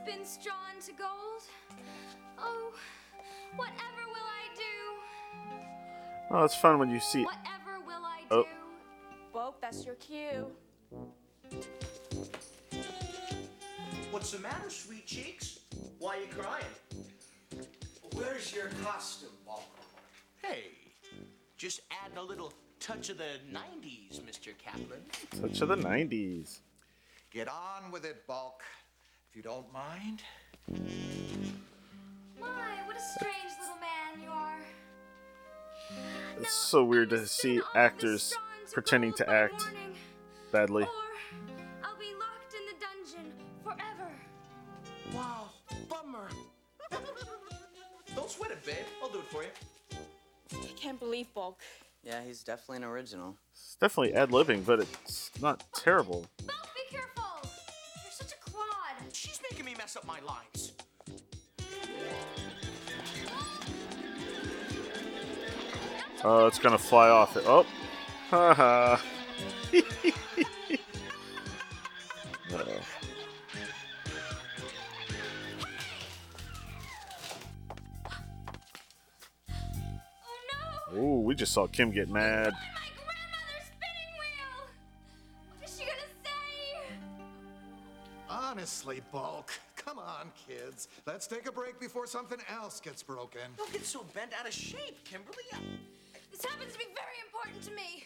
Cannot 0.06 0.26
spin 0.26 0.26
straw 0.26 0.54
into 0.76 0.92
gold. 0.94 1.44
Oh, 2.38 2.74
whatever 3.56 4.04
will 4.08 4.28
I 4.28 4.48
do? 4.56 5.56
Oh, 6.32 6.44
it's 6.44 6.56
fun 6.56 6.80
when 6.80 6.90
you 6.90 7.00
see. 7.00 7.24
Whatever 7.24 7.80
will 7.86 8.04
I 8.04 8.24
Oh. 8.32 8.44
do? 8.44 8.50
That's 9.62 9.86
your 9.86 9.96
cue. 9.96 10.56
What's 14.12 14.32
the 14.32 14.40
matter, 14.40 14.70
sweet 14.70 15.08
cheeks? 15.08 15.60
Why 15.98 16.18
are 16.18 16.22
you 16.22 16.28
crying? 16.28 16.66
Where's 18.14 18.54
your 18.54 18.70
costume, 18.84 19.30
Bulk? 19.46 19.64
Hey, 20.42 20.72
just 21.58 21.82
adding 22.04 22.18
a 22.18 22.22
little 22.22 22.54
touch 22.80 23.10
of 23.10 23.18
the 23.18 23.40
90s, 23.52 24.20
Mr. 24.20 24.54
Caplan. 24.56 25.02
Touch 25.42 25.62
of 25.62 25.70
the 25.70 25.76
90s. 25.78 26.60
Get 27.32 27.48
on 27.48 27.92
with 27.92 28.06
it, 28.06 28.28
Bulk. 28.28 28.64
If 29.36 29.44
you 29.44 29.52
don't 29.52 29.74
mind. 29.74 30.22
My, 32.40 32.48
what 32.86 32.96
a 32.96 33.02
strange 33.02 33.52
little 33.60 33.76
man 33.82 34.24
you 34.24 34.30
are. 34.30 34.60
It's 36.38 36.44
now, 36.44 36.50
so 36.50 36.86
weird 36.86 37.10
to 37.10 37.28
see 37.28 37.60
actors 37.76 38.34
pretending 38.72 39.12
to 39.16 39.30
act 39.30 39.62
badly. 40.54 40.88
I'll 41.84 42.00
be 42.00 42.14
locked 42.18 42.54
in 42.54 42.62
the 42.66 42.76
dungeon 42.80 43.34
forever. 43.62 44.10
Wow, 45.14 45.50
bummer. 45.90 46.30
don't 48.16 48.32
sweat 48.32 48.52
it, 48.52 48.66
babe. 48.66 48.86
I'll 49.04 49.10
do 49.10 49.20
it 49.20 49.26
for 49.26 49.44
you. 49.44 49.50
I 50.54 50.72
can't 50.78 50.98
believe 50.98 51.28
Bulk. 51.34 51.60
Yeah, 52.06 52.22
he's 52.26 52.42
definitely 52.42 52.78
an 52.78 52.84
original. 52.86 53.36
It's 53.52 53.76
definitely 53.76 54.14
ad 54.14 54.30
libbing, 54.30 54.66
but 54.66 54.80
it's 54.80 55.30
not 55.42 55.62
terrible. 55.76 56.26
Mess 59.96 60.04
up 60.04 60.06
my 60.08 60.20
lines. 60.22 60.74
Oh, 66.24 66.48
it's 66.48 66.60
gonna 66.60 66.78
fly 66.78 67.10
off. 67.10 67.38
Oh, 67.38 67.66
haha. 68.30 68.98
Uh-oh. 72.54 72.82
Ooh, 80.96 81.22
we 81.22 81.36
just 81.36 81.52
saw 81.54 81.68
Kim 81.68 81.92
get 81.92 82.10
mad. 82.10 82.54
What 85.58 85.70
is 85.70 85.78
she 85.78 85.86
gonna 85.86 86.00
say? 86.24 86.88
Honestly, 88.30 89.02
Bulk. 89.12 89.52
Come 90.48 90.56
on, 90.58 90.64
kids. 90.66 90.88
Let's 91.06 91.28
take 91.28 91.48
a 91.48 91.52
break 91.52 91.80
before 91.80 92.08
something 92.08 92.40
else 92.52 92.80
gets 92.80 93.04
broken. 93.04 93.42
Don't 93.58 93.72
get 93.72 93.86
so 93.86 94.04
bent 94.14 94.32
out 94.40 94.48
of 94.48 94.54
shape, 94.54 95.04
Kimberly. 95.04 95.44
This 96.32 96.44
happens 96.44 96.74
to 96.74 96.80
be 96.80 96.86
very 96.94 97.20
important 97.26 97.62
to 97.64 97.72
me. 97.72 98.06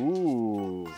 Ooh. 0.00 0.88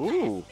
Oh, 0.00 0.04
Ooh. 0.04 0.44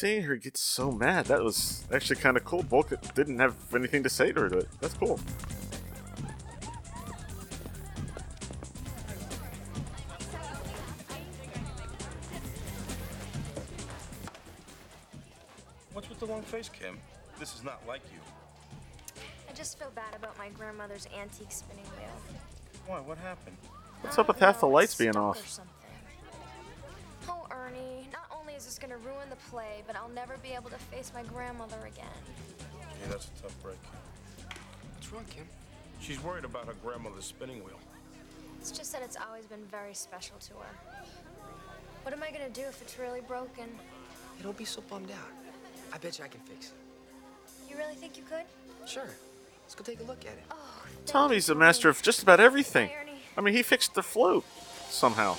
Seeing 0.00 0.22
her 0.22 0.36
get 0.36 0.56
so 0.56 0.90
mad, 0.90 1.26
that 1.26 1.44
was 1.44 1.84
actually 1.92 2.16
kind 2.16 2.38
of 2.38 2.44
cool. 2.46 2.62
Bulk 2.62 2.90
didn't 3.14 3.38
have 3.38 3.54
anything 3.74 4.02
to 4.02 4.08
say 4.08 4.32
to 4.32 4.40
her 4.40 4.48
but. 4.48 4.66
That's 4.80 4.94
cool. 4.94 5.20
What's 15.92 16.08
with 16.08 16.18
the 16.18 16.24
long 16.24 16.40
face, 16.44 16.70
Kim? 16.70 16.96
This 17.38 17.54
is 17.54 17.62
not 17.62 17.82
like 17.86 18.00
you. 18.10 18.20
I 19.50 19.52
just 19.52 19.78
feel 19.78 19.90
bad 19.94 20.14
about 20.16 20.38
my 20.38 20.48
grandmother's 20.48 21.06
antique 21.20 21.52
spinning 21.52 21.84
wheel. 21.84 22.38
Why? 22.86 23.00
What 23.00 23.18
happened? 23.18 23.58
What's 24.00 24.18
up 24.18 24.28
with 24.28 24.38
half 24.38 24.60
the 24.60 24.66
um, 24.66 24.72
lights 24.72 24.94
being 24.94 25.12
Stuck 25.12 25.22
or 25.22 25.28
off? 25.28 25.60
Something. 28.60 28.90
Oh, 28.92 28.96
Ernie, 28.96 29.02
not 29.02 29.10
only 29.10 29.10
is 29.10 29.10
this 29.10 29.12
gonna 29.12 29.14
ruin 29.14 29.30
the 29.30 29.36
play, 29.50 29.82
but 29.86 29.96
I'll 29.96 30.08
never 30.14 30.36
be 30.42 30.52
able 30.54 30.70
to 30.70 30.78
face 30.78 31.12
my 31.14 31.22
grandmother 31.22 31.78
again. 31.86 32.06
Yeah, 33.02 33.10
that's 33.10 33.26
a 33.26 33.42
tough 33.42 33.62
break. 33.62 33.78
What's 34.94 35.12
wrong, 35.12 35.24
Kim? 35.30 35.46
She's 36.00 36.22
worried 36.22 36.44
about 36.44 36.66
her 36.66 36.74
grandmother's 36.84 37.26
spinning 37.26 37.62
wheel. 37.64 37.78
It's 38.60 38.70
just 38.70 38.92
that 38.92 39.02
it's 39.02 39.16
always 39.16 39.46
been 39.46 39.64
very 39.70 39.94
special 39.94 40.36
to 40.38 40.54
her. 40.54 40.74
What 42.02 42.14
am 42.14 42.22
I 42.22 42.30
gonna 42.30 42.50
do 42.50 42.62
if 42.62 42.80
it's 42.82 42.98
really 42.98 43.20
broken? 43.20 43.68
Hey, 44.36 44.42
don't 44.42 44.56
be 44.56 44.64
so 44.64 44.82
bummed 44.82 45.10
out. 45.10 45.32
I 45.92 45.98
bet 45.98 46.18
you 46.18 46.24
I 46.24 46.28
can 46.28 46.40
fix 46.40 46.68
it. 46.68 47.70
You 47.70 47.76
really 47.76 47.94
think 47.94 48.16
you 48.16 48.22
could? 48.22 48.44
Sure. 48.88 49.08
Let's 49.64 49.74
go 49.74 49.84
take 49.84 50.00
a 50.00 50.04
look 50.04 50.20
at 50.20 50.32
it. 50.32 50.44
Oh, 50.50 50.56
Tommy's 51.06 51.48
a 51.48 51.54
master 51.54 51.88
of 51.88 52.02
just 52.02 52.22
about 52.22 52.40
everything. 52.40 52.90
I 53.36 53.40
mean, 53.40 53.54
he 53.54 53.62
fixed 53.62 53.94
the 53.94 54.02
float 54.02 54.44
somehow. 54.88 55.36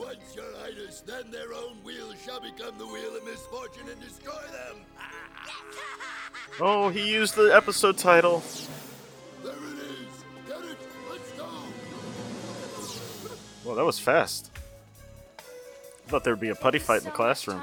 Once, 0.00 0.34
your 0.34 0.44
highness, 0.58 1.02
then 1.02 1.30
their 1.30 1.52
own 1.52 1.76
wheel 1.84 2.12
shall 2.24 2.40
become 2.40 2.76
the 2.78 2.86
wheel 2.86 3.16
of 3.16 3.24
misfortune 3.24 3.88
and 3.90 4.00
destroy 4.00 4.32
them. 4.32 4.76
Oh, 6.62 6.88
he 6.90 7.10
used 7.10 7.36
the 7.36 7.54
episode 7.54 7.96
title. 7.96 8.42
There 9.42 9.52
it 9.52 9.56
is. 9.56 10.24
Get 10.46 10.58
it? 10.58 10.78
Let's 11.08 11.30
go. 11.32 11.48
Well, 13.64 13.76
that 13.76 13.84
was 13.84 13.98
fast. 13.98 14.50
I 15.38 16.10
thought 16.10 16.24
there'd 16.24 16.40
be 16.40 16.50
a 16.50 16.54
putty 16.54 16.78
fight 16.78 16.98
in 16.98 17.04
the 17.04 17.10
so 17.10 17.16
classroom. 17.16 17.62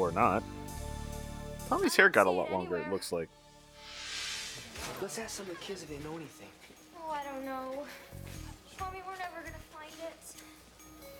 Or 0.00 0.10
not. 0.12 0.42
Tommy's 1.68 1.94
hair 1.94 2.08
got 2.08 2.26
a 2.26 2.30
lot 2.30 2.50
longer, 2.50 2.78
it 2.78 2.90
looks 2.90 3.12
like. 3.12 3.28
Let's 5.02 5.18
ask 5.18 5.36
some 5.36 5.44
of 5.44 5.52
the 5.52 5.60
kids 5.62 5.82
if 5.82 5.90
they 5.90 5.98
know 5.98 6.16
anything. 6.16 6.48
Oh, 6.98 7.10
I 7.10 7.22
don't 7.22 7.44
know. 7.44 7.84
Tommy, 8.78 9.02
we're 9.06 9.18
never 9.18 9.44
gonna 9.44 9.62
find 9.70 9.92
it. 10.00 10.18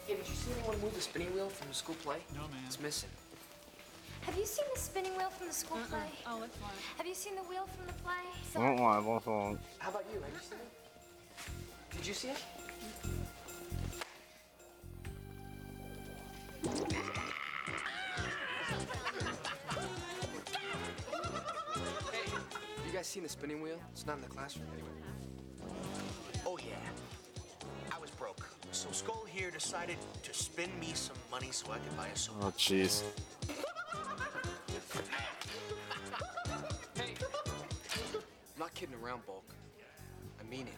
Hey, 0.07 0.16
did 0.16 0.27
you 0.27 0.35
see 0.35 0.51
anyone 0.59 0.81
move 0.81 0.95
the 0.95 1.03
spinning 1.03 1.29
wheel 1.35 1.51
from 1.51 1.69
the 1.69 1.75
school 1.75 1.95
play? 1.97 2.16
No, 2.35 2.40
man. 2.40 2.62
It's 2.66 2.81
missing. 2.81 3.11
Have 4.23 4.37
you 4.37 4.47
seen 4.47 4.64
the 4.73 4.81
spinning 4.81 5.14
wheel 5.14 5.29
from 5.29 5.49
the 5.49 5.53
school 5.53 5.79
play? 5.90 6.11
Oh, 6.27 6.43
it's 6.43 6.57
fine. 6.57 6.71
Have 6.97 7.07
you 7.07 7.14
seen 7.14 7.35
the 7.37 7.43
wheel 7.43 7.69
from 7.77 7.87
the 7.87 7.93
play? 8.01 8.25
How 9.79 9.90
about 9.90 10.05
you? 10.11 10.21
Have 10.23 10.33
you 10.33 10.40
seen 10.40 10.59
it? 10.59 11.97
Did 11.99 12.07
you 12.07 12.14
see 12.14 12.29
it? 12.29 12.43
Spinning 23.31 23.62
wheel? 23.62 23.79
It's 23.93 24.07
not 24.07 24.16
in 24.16 24.23
the 24.23 24.29
classroom 24.29 24.66
anyway. 24.75 24.90
Oh, 26.45 26.59
yeah. 26.59 26.75
I 27.93 27.99
was 28.01 28.11
broke. 28.11 28.49
So 28.73 28.88
Skull 28.90 29.25
here 29.27 29.51
decided 29.51 29.97
to 30.23 30.35
spin 30.35 30.71
me 30.81 30.93
some 30.95 31.16
money 31.31 31.51
so 31.53 31.71
I 31.71 31.79
could 31.79 31.97
buy 31.97 32.09
a 32.09 32.16
soap. 32.16 32.37
Oh, 32.43 32.53
jeez. 32.59 33.03
Hey! 36.97 37.14
I'm 38.14 38.59
not 38.59 38.75
kidding 38.75 38.97
around, 39.03 39.25
Bulk. 39.27 39.55
I 40.40 40.51
mean 40.51 40.66
it. 40.66 40.75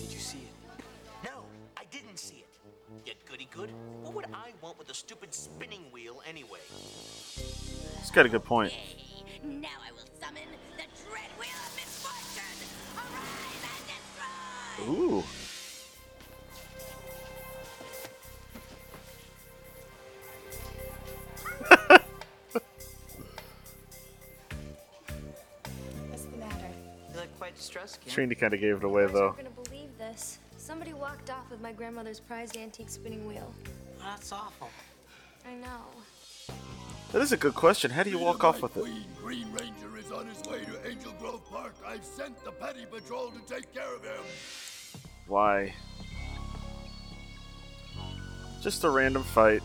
Did 0.00 0.12
you 0.12 0.18
see 0.18 0.38
it? 0.38 0.52
No, 1.24 1.44
I 1.76 1.84
didn't 1.90 2.18
see 2.18 2.36
it. 2.36 2.48
Yet 3.06 3.16
goody 3.28 3.48
good. 3.50 3.70
What 4.02 4.14
would 4.14 4.26
I 4.34 4.52
want 4.60 4.78
with 4.78 4.90
a 4.90 4.94
stupid 4.94 5.32
spinning 5.34 5.90
wheel 5.92 6.22
anyway? 6.28 6.60
He's 6.68 8.10
got 8.12 8.26
a 8.26 8.28
good 8.28 8.44
point. 8.44 8.72
Now 9.42 9.80
I 9.86 9.90
will 9.92 10.06
summon 10.20 10.48
the 10.76 10.84
Dread 11.04 11.30
Wheel 11.38 11.53
Ooh. 14.82 15.22
What's 26.08 26.24
the 26.24 26.36
matter? 26.36 26.68
You 27.12 27.20
look 27.20 27.38
quite 27.38 27.56
distressed, 27.56 28.00
Kim. 28.00 28.12
Trinity 28.12 28.34
kind 28.40 28.54
of 28.54 28.60
gave 28.60 28.76
it 28.76 28.84
away, 28.84 29.02
You 29.02 29.08
though. 29.08 29.24
aren't 29.28 29.36
gonna 29.36 29.68
believe 29.68 29.96
this. 29.98 30.38
Somebody 30.56 30.92
walked 30.92 31.30
off 31.30 31.50
with 31.50 31.60
my 31.60 31.72
grandmother's 31.72 32.20
prized 32.20 32.56
antique 32.56 32.88
spinning 32.88 33.26
wheel. 33.26 33.52
That's 33.98 34.32
awful. 34.32 34.70
I 35.46 35.54
know. 35.54 35.82
That 37.14 37.22
is 37.22 37.30
a 37.30 37.36
good 37.36 37.54
question. 37.54 37.92
How 37.92 38.02
do 38.02 38.10
you 38.10 38.18
walk 38.18 38.42
off 38.42 38.60
with 38.60 38.76
it? 38.76 38.84
Green 39.22 39.46
Ranger 39.52 39.96
is 39.96 40.10
on 40.10 40.26
his 40.26 40.42
way 40.48 40.64
to 40.64 40.90
Angel 40.90 41.12
Grove 41.20 41.48
Park. 41.48 41.76
I've 41.86 42.04
sent 42.04 42.44
the 42.44 42.50
Putty 42.50 42.86
Patrol 42.86 43.30
to 43.30 43.38
take 43.54 43.72
care 43.72 43.94
of 43.94 44.02
him. 44.02 44.24
Why? 45.28 45.72
Just 48.60 48.82
a 48.82 48.90
random 48.90 49.22
fight. 49.22 49.60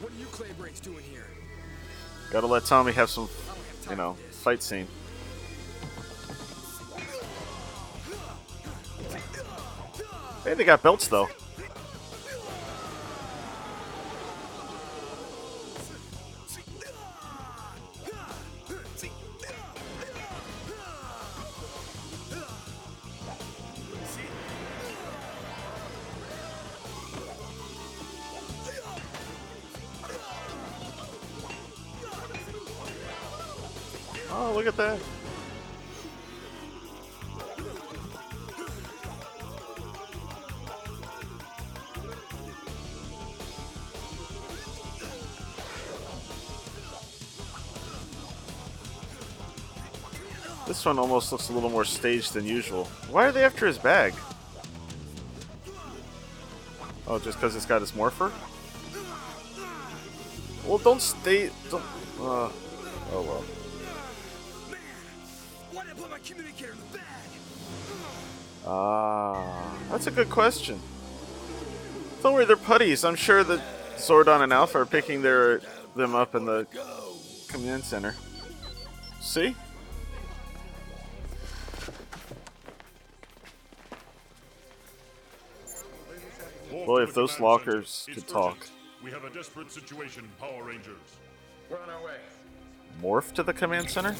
What 0.00 0.12
are 0.12 0.16
you 0.16 0.26
clay 0.26 0.52
breaks 0.56 0.78
doing 0.78 1.02
here? 1.10 1.26
Gotta 2.30 2.46
let 2.46 2.66
Tommy 2.66 2.92
have 2.92 3.10
some, 3.10 3.28
you 3.90 3.96
know, 3.96 4.16
fight 4.30 4.62
scene. 4.62 4.86
Hey, 10.44 10.54
they 10.54 10.62
got 10.62 10.84
belts 10.84 11.08
though. 11.08 11.28
One 50.86 50.98
almost 50.98 51.32
looks 51.32 51.48
a 51.50 51.52
little 51.52 51.70
more 51.70 51.84
staged 51.84 52.32
than 52.32 52.46
usual. 52.46 52.84
Why 53.10 53.26
are 53.26 53.32
they 53.32 53.44
after 53.44 53.66
his 53.66 53.76
bag? 53.76 54.14
Oh, 57.06 57.18
just 57.18 57.38
because 57.38 57.54
it's 57.54 57.66
got 57.66 57.80
his 57.80 57.94
morpher? 57.94 58.32
Well, 60.64 60.78
don't 60.78 61.02
stay. 61.02 61.50
Don't. 61.70 61.82
Uh, 62.18 62.50
oh 63.12 63.22
well. 63.22 63.44
Ah, 68.66 69.76
that's 69.90 70.08
a 70.08 70.10
good 70.10 70.28
question. 70.28 70.80
Don't 72.22 72.34
worry, 72.34 72.44
they're 72.44 72.56
putties. 72.56 73.04
I'm 73.04 73.14
sure 73.14 73.44
that 73.44 73.60
Zordon 73.96 74.42
and 74.42 74.52
Alpha 74.52 74.78
are 74.78 74.86
picking 74.86 75.22
their 75.22 75.60
them 75.94 76.14
up 76.14 76.34
in 76.34 76.44
the 76.44 76.66
command 77.48 77.84
center. 77.84 78.14
See? 79.20 79.54
Boy, 86.70 87.02
if 87.02 87.14
those 87.14 87.38
lockers 87.40 88.06
could 88.12 88.26
talk. 88.26 88.66
We 89.02 89.10
have 89.10 89.24
a 89.24 89.30
desperate 89.30 89.70
situation, 89.70 90.28
Power 90.40 90.64
Rangers. 90.64 90.96
We're 91.70 91.80
on 91.80 91.90
our 91.90 92.04
way. 92.04 92.16
Morph 93.02 93.32
to 93.34 93.42
the 93.42 93.52
command 93.52 93.90
center? 93.90 94.14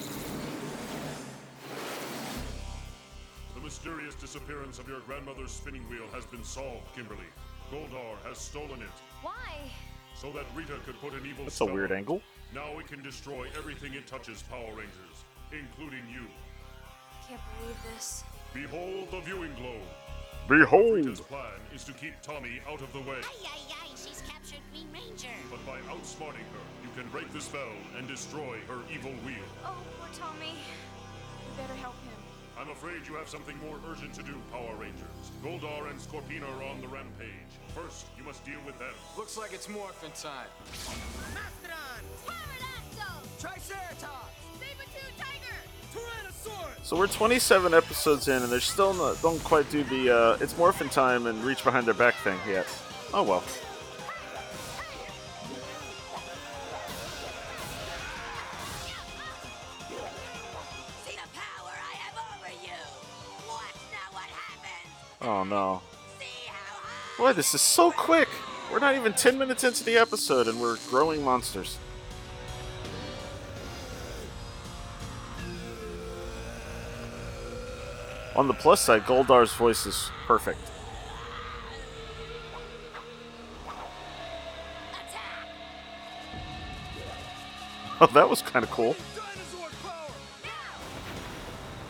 The 3.55 3.61
mysterious 3.61 4.15
disappearance 4.15 4.79
of 4.79 4.89
your 4.89 5.01
grandmother's 5.01 5.51
spinning 5.51 5.83
wheel 5.89 6.05
has 6.13 6.27
been 6.27 6.45
solved, 6.45 6.95
Kimberly. 6.95 7.27
Goldar 7.73 8.17
has 8.29 8.39
stolen 8.39 8.81
it 8.81 8.89
Why? 9.23 9.33
so 10.15 10.31
that 10.33 10.45
Rita 10.55 10.75
could 10.85 11.01
put 11.01 11.15
an 11.15 11.27
evil 11.27 11.45
That's 11.45 11.55
a 11.55 11.65
spell 11.65 11.75
weird 11.75 11.91
on 11.91 11.97
it. 11.97 12.01
angle. 12.01 12.23
Now 12.55 12.79
it 12.79 12.87
can 12.87 13.03
destroy 13.03 13.49
everything 13.59 13.95
it 13.95 14.07
touches, 14.07 14.43
Power 14.43 14.69
Rangers, 14.69 15.25
including 15.51 16.05
you. 16.13 16.27
Can't 17.29 17.41
believe 17.61 17.77
this. 17.93 18.23
Behold 18.55 19.11
the 19.11 19.21
viewing 19.21 19.53
globe. 19.57 19.83
Behold! 20.49 20.95
Rita's 20.95 21.21
plan 21.21 21.59
is 21.75 21.83
to 21.85 21.93
keep 21.93 22.15
Tommy 22.23 22.61
out 22.71 22.81
of 22.81 22.93
the 22.93 23.01
way. 23.01 23.19
Ay, 23.19 23.51
ay, 23.51 23.75
ay, 23.83 23.89
she's 23.97 24.23
captured 24.23 24.63
Green 24.71 24.87
Ranger. 24.95 25.35
But 25.51 25.65
by 25.67 25.79
outsmarting 25.91 26.47
her, 26.55 26.65
you 26.85 26.91
can 26.95 27.11
break 27.11 27.33
the 27.33 27.41
spell 27.41 27.75
and 27.99 28.07
destroy 28.07 28.59
her 28.69 28.79
evil 28.95 29.11
wheel. 29.27 29.43
Oh, 29.65 29.75
poor 29.99 30.09
Tommy. 30.15 30.55
We 30.55 31.63
better 31.63 31.75
help 31.75 31.99
him. 32.07 32.15
I'm 32.57 32.71
afraid 32.71 33.09
you 33.09 33.15
have 33.17 33.29
something 33.29 33.59
more 33.59 33.77
urgent 33.91 34.15
to 34.15 34.23
do, 34.23 34.35
Power 34.53 34.77
Rangers. 34.79 35.35
Goldar 35.43 35.91
and 35.91 35.99
Scorpina 35.99 36.47
are 36.57 36.63
on 36.71 36.81
the 36.81 36.89
rampage. 36.89 37.53
First, 37.75 38.07
you 38.17 38.23
must 38.23 38.45
deal 38.45 38.63
with 38.65 38.79
them. 38.79 38.95
Looks 39.19 39.37
like 39.37 39.53
it's 39.53 39.69
morphin' 39.69 40.13
time. 40.15 40.47
Mastodon! 41.35 42.07
Pterodactyl! 42.25 43.19
Triceratops! 43.41 44.31
Saber-tooth 44.63 45.19
tiger! 45.19 45.59
So 46.87 46.97
we're 46.97 47.09
27 47.09 47.75
episodes 47.75 48.29
in, 48.29 48.45
and 48.45 48.53
they're 48.53 48.61
still 48.61 48.95
not, 48.95 49.21
don't 49.21 49.43
quite 49.43 49.69
do 49.71 49.83
the 49.83 50.17
uh, 50.17 50.39
it's 50.41 50.57
morphin' 50.57 50.89
time 50.89 51.27
and 51.27 51.43
reach 51.43 51.65
behind 51.65 51.85
their 51.85 51.95
back 51.95 52.15
thing 52.23 52.39
yet. 52.49 52.65
Oh 53.13 53.25
well. 53.25 53.43
See 61.05 61.17
the 61.17 61.29
power 61.35 61.73
I 61.73 61.97
have 61.97 62.17
over 62.17 62.53
you! 62.63 62.79
Watch 63.49 63.75
now 63.91 64.13
what 64.13 64.31
happens! 64.31 65.23
Oh 65.23 65.43
no. 65.43 65.83
Boy, 67.19 67.33
this 67.33 67.53
is 67.53 67.63
so 67.63 67.91
quick. 67.91 68.29
We're 68.71 68.79
not 68.79 68.95
even 68.95 69.13
10 69.13 69.37
minutes 69.37 69.65
into 69.65 69.83
the 69.83 69.97
episode, 69.97 70.47
and 70.47 70.61
we're 70.61 70.77
growing 70.89 71.25
monsters. 71.25 71.79
On 78.37 78.47
the 78.47 78.55
plus 78.55 78.83
side, 78.83 79.07
Goldar's 79.07 79.55
voice 79.55 79.87
is 79.87 80.11
perfect. 80.27 80.59
Oh, 87.99 88.07
that 88.09 88.29
was 88.29 88.43
kind 88.43 88.63
of 88.63 88.71
cool. 88.71 88.95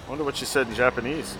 Wonder 0.08 0.22
what 0.22 0.36
she 0.36 0.44
said 0.44 0.68
in 0.68 0.74
Japanese. 0.76 1.36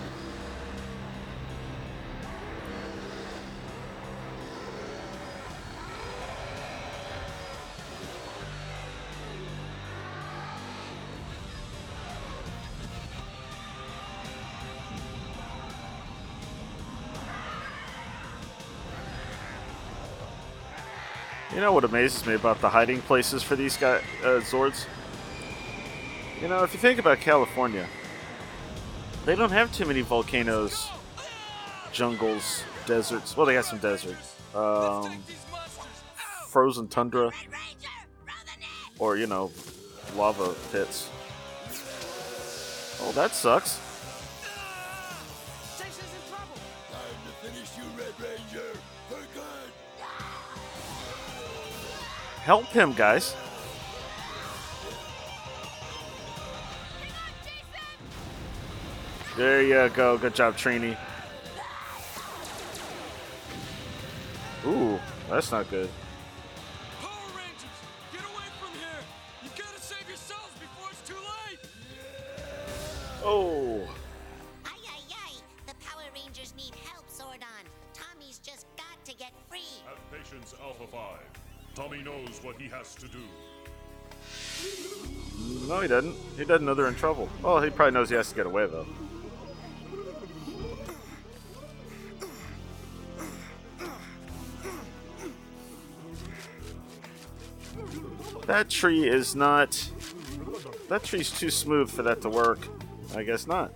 You 21.57 21.63
know 21.63 21.71
what 21.71 21.85
amazes 21.85 22.23
me 22.27 22.35
about 22.35 22.61
the 22.61 22.69
hiding 22.69 23.01
places 23.01 23.41
for 23.41 23.55
these 23.55 23.77
guy 23.77 23.95
uh, 24.21 24.41
Zords? 24.41 24.85
You 26.39 26.49
know, 26.49 26.63
if 26.63 26.71
you 26.71 26.79
think 26.79 26.99
about 26.99 27.19
California, 27.19 27.87
they 29.25 29.35
don't 29.35 29.49
have 29.49 29.73
too 29.73 29.87
many 29.87 30.01
volcanoes, 30.01 30.87
jungles, 31.91 32.61
deserts. 32.85 33.35
Well, 33.35 33.47
they 33.47 33.55
got 33.55 33.65
some 33.65 33.79
deserts. 33.79 34.35
Um, 34.53 35.23
frozen 36.49 36.87
tundra. 36.89 37.31
Or, 38.99 39.17
you 39.17 39.25
know, 39.25 39.51
lava 40.15 40.53
pits. 40.71 41.09
Oh, 43.01 43.11
that 43.15 43.33
sucks. 43.33 43.79
Help 52.47 52.67
him, 52.67 52.93
guys. 52.93 53.35
There 59.35 59.61
you 59.61 59.89
go. 59.93 60.17
Good 60.17 60.33
job, 60.33 60.55
Trini. 60.55 60.95
Ooh, 64.65 64.97
that's 65.29 65.51
not 65.51 65.69
good. 65.69 65.89
Power 67.01 67.11
Rangers! 67.35 67.77
Get 68.13 68.21
away 68.21 68.47
from 68.61 68.71
here! 68.79 69.01
You 69.43 69.49
gotta 69.49 69.81
save 69.81 70.07
yourselves 70.07 70.53
before 70.57 70.87
it's 70.89 71.01
too 71.05 71.15
late! 71.15 71.59
Oh. 73.25 73.81
Ay, 74.63 74.79
ay, 74.87 75.01
ay! 75.11 75.33
The 75.65 75.73
Power 75.85 76.03
Rangers 76.15 76.53
need 76.55 76.75
help, 76.85 77.09
Zordon. 77.09 77.67
Tommy's 77.93 78.39
just 78.39 78.67
got 78.77 79.03
to 79.03 79.13
get 79.17 79.33
free. 79.49 79.83
Have 79.85 79.99
patience, 80.09 80.55
Alpha 80.63 80.87
5. 80.87 81.46
Tommy 81.77 82.01
knows 82.01 82.39
what 82.41 82.59
he 82.59 82.67
has 82.69 82.95
to 82.95 83.07
do. 83.07 83.19
No, 85.67 85.79
he 85.81 85.87
doesn't. 85.87 86.15
He 86.35 86.43
doesn't 86.43 86.65
know 86.65 86.73
they're 86.73 86.87
in 86.87 86.95
trouble. 86.95 87.29
Well, 87.43 87.61
he 87.61 87.69
probably 87.69 87.93
knows 87.93 88.09
he 88.09 88.15
has 88.15 88.29
to 88.29 88.35
get 88.35 88.47
away, 88.47 88.65
though. 88.65 88.87
That 98.47 98.71
tree 98.71 99.07
is 99.07 99.35
not. 99.35 99.91
That 100.89 101.03
tree's 101.03 101.29
too 101.29 101.51
smooth 101.51 101.91
for 101.91 102.01
that 102.01 102.23
to 102.23 102.29
work. 102.29 102.67
I 103.15 103.21
guess 103.21 103.45
not. 103.45 103.71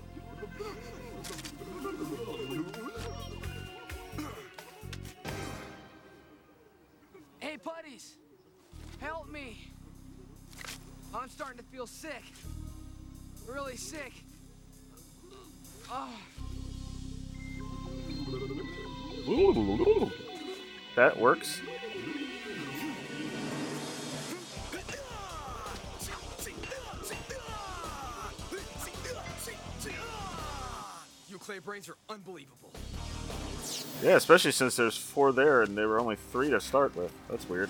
Yeah, 34.12 34.18
especially 34.18 34.52
since 34.52 34.76
there's 34.76 34.98
four 34.98 35.32
there 35.32 35.62
and 35.62 35.78
there 35.78 35.88
were 35.88 35.98
only 35.98 36.18
three 36.18 36.50
to 36.50 36.60
start 36.60 36.94
with. 36.98 37.14
That's 37.30 37.48
weird. 37.48 37.70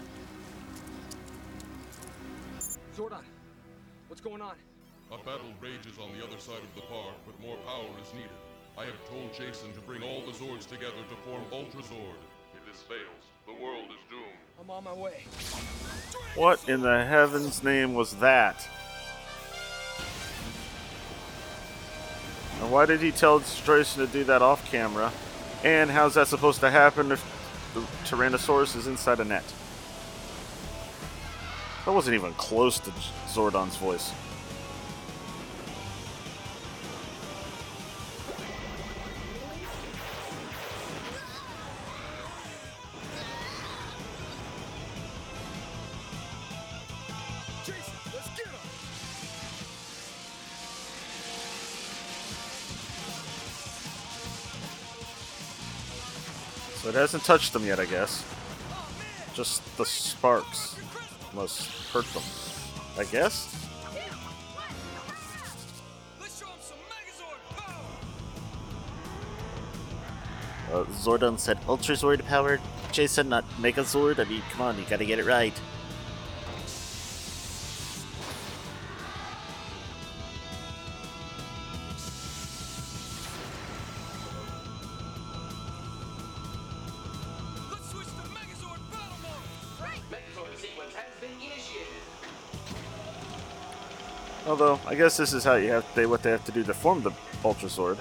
Zordon, 2.97 3.21
what's 4.07 4.21
going 4.21 4.41
on? 4.41 4.55
A 5.11 5.17
battle 5.17 5.53
rages 5.61 5.99
on 6.01 6.09
the 6.17 6.25
other 6.25 6.39
side 6.39 6.57
of 6.57 6.73
the 6.73 6.81
park, 6.81 7.13
but 7.27 7.39
more 7.45 7.57
power 7.57 7.85
is 8.01 8.11
needed. 8.15 8.31
I 8.75 8.85
have 8.85 9.07
told 9.07 9.31
Jason 9.35 9.71
to 9.73 9.81
bring 9.81 10.01
all 10.01 10.25
the 10.25 10.31
Zords 10.31 10.67
together 10.67 11.03
to 11.11 11.15
form 11.29 11.43
Ultra 11.51 11.83
Zord. 11.83 12.17
If 12.55 12.65
this 12.65 12.81
fails, 12.81 13.23
the 13.45 13.53
world 13.63 13.91
is 13.91 14.01
doomed. 14.09 14.25
I'm 14.59 14.71
on 14.71 14.83
my 14.83 14.93
way. 14.93 15.21
What 16.33 16.67
in 16.67 16.81
the 16.81 17.05
heaven's 17.05 17.63
name 17.63 17.93
was 17.93 18.15
that? 18.15 18.67
And 22.59 22.71
why 22.71 22.87
did 22.87 22.99
he 22.99 23.11
tell 23.11 23.41
Jason 23.41 24.07
to 24.07 24.11
do 24.11 24.23
that 24.23 24.41
off 24.41 24.65
camera? 24.71 25.13
And 25.63 25.91
how's 25.91 26.15
that 26.15 26.27
supposed 26.27 26.59
to 26.61 26.71
happen 26.71 27.11
if 27.11 27.23
the 27.73 27.81
Tyrannosaurus 28.05 28.75
is 28.75 28.87
inside 28.87 29.19
a 29.19 29.25
net? 29.25 29.43
That 31.85 31.91
wasn't 31.91 32.15
even 32.15 32.33
close 32.33 32.79
to 32.79 32.91
Zordon's 33.27 33.77
voice. 33.77 34.11
Hasn't 57.01 57.23
touched 57.23 57.53
them 57.53 57.65
yet, 57.65 57.79
I 57.79 57.85
guess. 57.85 58.23
Just 59.33 59.61
the 59.77 59.85
sparks 59.85 60.75
must 61.33 61.67
hurt 61.91 62.05
them. 62.13 62.23
I 62.97 63.05
guess? 63.05 63.57
Uh, 70.71 70.85
Zordon 70.85 71.37
said 71.37 71.57
Ultra 71.67 71.95
Zord 71.95 72.25
powered. 72.27 72.61
Jason, 72.91 73.29
not 73.29 73.49
Megazord. 73.59 74.19
I 74.19 74.29
mean, 74.29 74.41
come 74.51 74.61
on, 74.61 74.77
you 74.77 74.85
gotta 74.89 75.05
get 75.05 75.19
it 75.19 75.25
right. 75.25 75.59
I 94.91 94.95
guess 94.95 95.15
this 95.15 95.31
is 95.31 95.45
how 95.45 95.55
you 95.55 95.69
have 95.69 95.85
they 95.95 96.05
what 96.05 96.21
they 96.21 96.31
have 96.31 96.43
to 96.43 96.51
do 96.51 96.63
to 96.65 96.73
form 96.73 97.01
the 97.01 97.13
Ultra 97.45 97.69
Zord. 97.69 97.97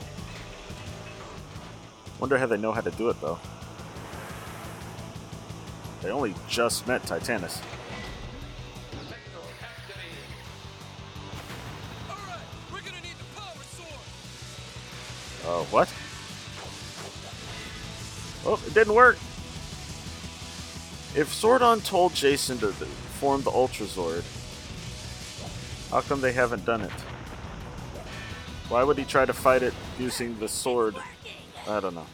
Wonder 2.18 2.36
how 2.36 2.46
they 2.46 2.56
know 2.56 2.72
how 2.72 2.80
to 2.80 2.90
do 2.90 3.10
it 3.10 3.20
though. 3.20 3.38
They 6.02 6.10
only 6.10 6.34
just 6.48 6.88
met 6.88 7.04
Titanus. 7.04 7.62
Oh, 15.46 15.64
what? 15.70 15.88
Oh, 18.44 18.60
it 18.66 18.74
didn't 18.74 18.94
work. 18.94 19.14
If 21.14 21.28
Zordon 21.40 21.84
told 21.84 22.14
Jason 22.14 22.58
to 22.58 22.72
form 22.72 23.42
the 23.42 23.50
Ultra 23.52 23.86
Zord, 23.86 24.24
how 25.90 26.00
come 26.00 26.20
they 26.20 26.32
haven't 26.32 26.64
done 26.64 26.82
it? 26.82 26.90
Why 28.68 28.84
would 28.84 28.96
he 28.96 29.04
try 29.04 29.24
to 29.24 29.32
fight 29.32 29.62
it 29.62 29.74
using 29.98 30.38
the 30.38 30.48
sword? 30.48 30.94
I 31.68 31.80
don't 31.80 31.94
know. 31.94 32.06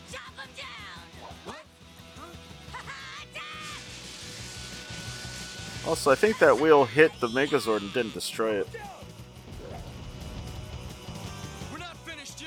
Also, 5.86 6.10
I 6.10 6.16
think 6.16 6.38
that 6.40 6.58
wheel 6.58 6.84
hit 6.84 7.12
the 7.20 7.28
Megazord 7.28 7.80
and 7.80 7.92
didn't 7.92 8.14
destroy 8.14 8.60
it. 8.60 8.68
There 8.72 8.82
We're 11.70 11.78
not 11.78 11.96
finished 11.98 12.42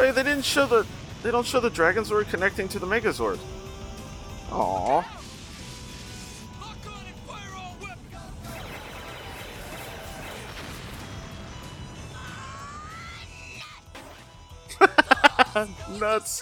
Wait, 0.00 0.14
they 0.14 0.22
didn't 0.22 0.46
show 0.46 0.64
the 0.64 0.86
they 1.22 1.30
don't 1.30 1.44
show 1.44 1.60
the 1.60 1.70
Dragonzord 1.70 2.30
connecting 2.30 2.68
to 2.68 2.78
the 2.78 2.86
Megazord. 2.86 3.38
Aww. 4.48 5.04
Nuts. 16.00 16.40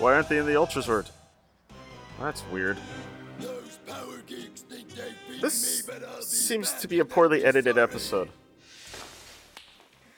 Why 0.00 0.14
aren't 0.14 0.28
they 0.28 0.38
in 0.38 0.46
the 0.46 0.56
Ultra 0.56 0.82
Zord? 0.82 1.08
That's 2.18 2.42
weird. 2.50 2.78
This 5.40 5.86
seems 6.20 6.72
to 6.72 6.88
be 6.88 6.98
a 6.98 7.04
poorly 7.04 7.44
edited 7.44 7.78
episode. 7.78 8.28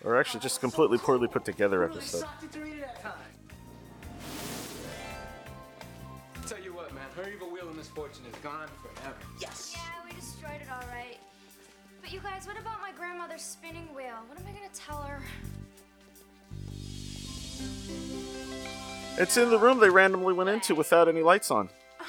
Or 0.05 0.19
actually, 0.19 0.41
just 0.41 0.61
completely 0.61 0.99
poorly 0.99 1.29
put 1.29 1.45
together 1.45 1.85
episode. 1.85 2.25
Tell 6.47 6.61
you 6.61 6.75
what, 6.75 6.93
man, 6.93 7.05
her 7.17 7.31
evil 7.31 7.49
wheel 7.51 7.69
of 7.69 7.77
misfortune 7.77 8.25
is 8.29 8.37
gone 8.43 8.69
forever. 8.83 9.15
Yes. 9.41 9.75
Yeah, 9.77 9.81
we 10.05 10.15
destroyed 10.17 10.61
it 10.61 10.69
all 10.73 10.87
right. 10.89 11.19
But 12.01 12.13
you 12.13 12.19
guys, 12.19 12.47
what 12.47 12.59
about 12.59 12.81
my 12.81 12.91
grandmother's 12.93 13.43
spinning 13.43 13.89
wheel? 13.95 14.17
What 14.27 14.41
am 14.41 14.47
I 14.47 14.51
gonna 14.51 14.69
tell 14.75 15.03
her? 15.03 15.23
It's 19.19 19.37
in 19.37 19.51
the 19.51 19.59
room 19.59 19.79
they 19.79 19.91
randomly 19.91 20.35
went 20.35 20.51
into 20.51 20.75
without 20.75 21.09
any 21.09 21.23
lights 21.23 21.51
on. 21.51 21.69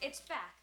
It's 0.00 0.20
back. 0.20 0.53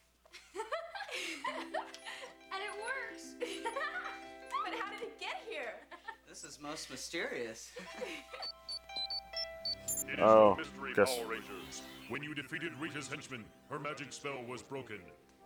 Most 6.61 6.89
mysterious. 6.89 7.71
It 10.07 10.13
is 10.13 10.19
Oh, 10.19 10.53
a 10.53 10.57
mystery, 10.57 10.93
guess- 10.93 11.17
Power 11.17 11.27
Rangers. 11.27 11.81
When 12.09 12.21
you 12.23 12.33
defeated 12.35 12.73
Rita's 12.79 13.07
henchman, 13.07 13.45
her 13.69 13.79
magic 13.79 14.11
spell 14.11 14.43
was 14.47 14.61
broken. 14.61 14.99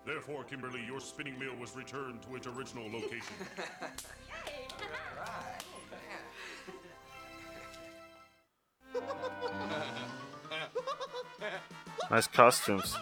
Therefore, 0.05 0.43
Kimberly, 0.43 0.83
your 0.85 0.99
spinning 0.99 1.37
wheel 1.39 1.55
was 1.55 1.75
returned 1.75 2.21
to 2.23 2.35
its 2.35 2.47
original 2.47 2.85
location. 2.91 3.35
Nice 12.11 12.27
costumes. 12.27 12.95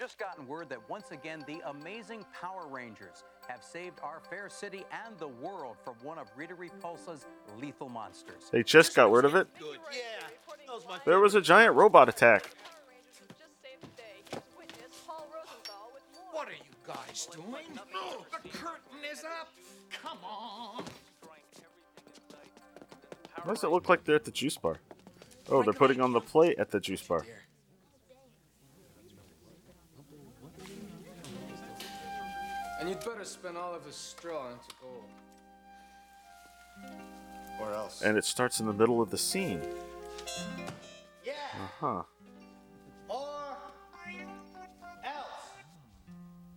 Just 0.00 0.18
gotten 0.18 0.46
word 0.46 0.70
that 0.70 0.78
once 0.88 1.10
again 1.10 1.44
the 1.46 1.60
amazing 1.68 2.24
Power 2.32 2.66
Rangers 2.66 3.22
have 3.48 3.62
saved 3.62 3.98
our 4.02 4.22
fair 4.30 4.48
city 4.48 4.82
and 5.04 5.18
the 5.18 5.28
world 5.28 5.76
from 5.84 5.94
one 6.02 6.16
of 6.16 6.26
Rita 6.36 6.54
Repulsa's 6.54 7.26
lethal 7.60 7.90
monsters. 7.90 8.48
They 8.50 8.62
just 8.62 8.96
got 8.96 9.12
rid 9.12 9.26
of 9.26 9.34
it. 9.34 9.46
Good. 9.58 9.76
Yeah. 9.92 10.26
That 10.66 10.74
was 10.74 10.86
my 10.88 11.00
There 11.04 11.20
was 11.20 11.34
a 11.34 11.42
giant 11.42 11.74
robot 11.74 12.08
attack. 12.08 12.48
What 16.32 16.48
are 16.48 16.52
you 16.52 16.58
guys 16.86 17.28
doing? 17.30 17.78
Oh, 17.94 18.24
the 18.42 18.48
curtain 18.48 19.04
is 19.12 19.22
up. 19.22 19.50
Come 20.02 20.18
on. 20.24 20.82
Why 23.42 23.54
does 23.54 23.64
it 23.64 23.68
look 23.68 23.90
like 23.90 24.04
they're 24.04 24.16
at 24.16 24.24
the 24.24 24.30
juice 24.30 24.56
bar? 24.56 24.76
Oh, 25.50 25.62
they're 25.62 25.74
putting 25.74 26.00
on 26.00 26.12
the 26.12 26.20
plate 26.20 26.58
at 26.58 26.70
the 26.70 26.80
juice 26.80 27.02
bar. 27.02 27.26
You'd 32.90 33.00
better 33.04 33.24
spin 33.24 33.56
all 33.56 33.72
of 33.72 33.84
his 33.84 33.94
straw 33.94 34.48
into 34.50 34.74
gold. 34.82 35.04
Or 37.60 37.72
else. 37.72 38.02
And 38.02 38.18
it 38.18 38.24
starts 38.24 38.58
in 38.58 38.66
the 38.66 38.72
middle 38.72 39.00
of 39.00 39.10
the 39.10 39.18
scene. 39.18 39.60
Yeah. 41.24 41.34
Uh 41.54 41.68
huh. 41.78 42.02
Or 43.08 43.56
else. 45.04 45.52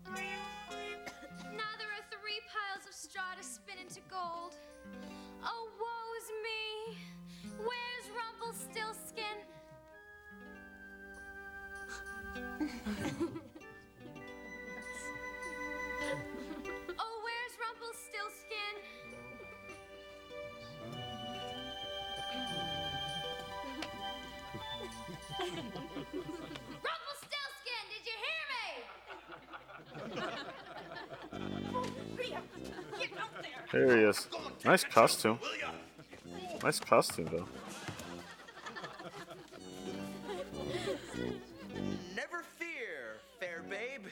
Now 0.08 1.74
there 1.78 1.92
are 1.92 2.04
three 2.10 2.42
piles 2.50 2.88
of 2.90 2.96
straw 2.96 3.36
to 3.38 3.44
spin 3.44 3.76
into 3.80 4.02
gold. 4.10 4.56
Oh, 5.44 5.70
woe's 5.78 6.32
me! 6.44 6.98
Where's 7.60 8.10
Rumpelstiltskin? 8.18 9.38
There 33.74 33.98
he 33.98 34.04
is. 34.04 34.28
Nice 34.64 34.84
costume. 34.84 35.40
Nice 36.62 36.80
costume, 36.80 37.26
though. 37.26 37.48
Never 42.16 42.44
fear, 42.60 43.18
fair 43.40 43.64
babe. 43.68 44.06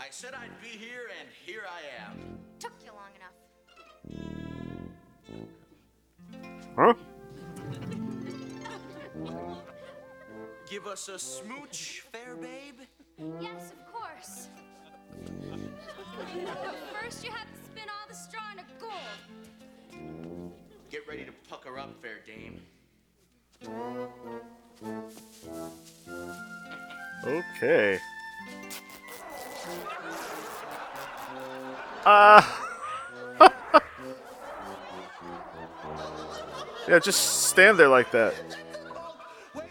I 0.00 0.06
said 0.08 0.32
I'd 0.32 0.62
be 0.62 0.68
here, 0.68 1.10
and 1.20 1.28
here 1.44 1.64
I 1.68 1.82
am. 2.06 2.38
Took 2.58 2.72
you 2.82 2.92
long 2.92 3.12
enough. 3.16 3.34
Huh? 6.74 6.94
Give 10.70 10.86
us 10.86 11.08
a 11.08 11.18
smooch, 11.18 12.03
Okay. 27.64 27.98
Uh. 32.04 32.42
yeah, 36.86 36.98
just 36.98 37.48
stand 37.48 37.78
there 37.78 37.88
like 37.88 38.10
that. 38.10 38.34
Let's 39.54 39.66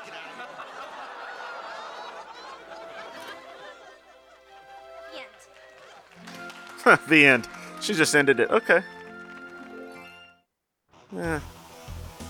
get 0.00 0.12
out 0.12 0.26
of 0.26 0.32
here. 0.50 2.18
The 6.82 6.90
end. 6.90 7.00
the 7.08 7.26
end. 7.26 7.48
She 7.80 7.94
just 7.94 8.16
ended 8.16 8.40
it. 8.40 8.50
Okay. 8.50 8.82
Yeah. 11.24 11.40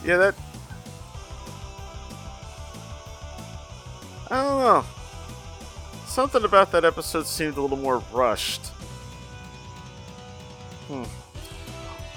Yeah, 0.05 0.17
that. 0.19 0.35
I 4.31 4.45
don't 4.45 4.61
know. 4.61 4.85
Something 6.07 6.45
about 6.45 6.71
that 6.71 6.85
episode 6.85 7.27
seemed 7.27 7.57
a 7.57 7.61
little 7.61 7.77
more 7.77 8.05
rushed. 8.13 8.67
Hmm. 10.87 11.03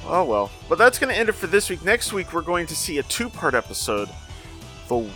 Oh 0.05 0.23
well. 0.23 0.51
But 0.69 0.77
that's 0.77 0.99
going 0.99 1.11
to 1.11 1.19
end 1.19 1.29
it 1.29 1.31
for 1.31 1.47
this 1.47 1.67
week. 1.67 1.83
Next 1.83 2.13
week, 2.13 2.31
we're 2.31 2.43
going 2.43 2.67
to 2.67 2.75
see 2.75 2.99
a 2.99 3.03
two 3.03 3.29
part 3.29 3.55
episode 3.55 4.09
The 4.87 5.09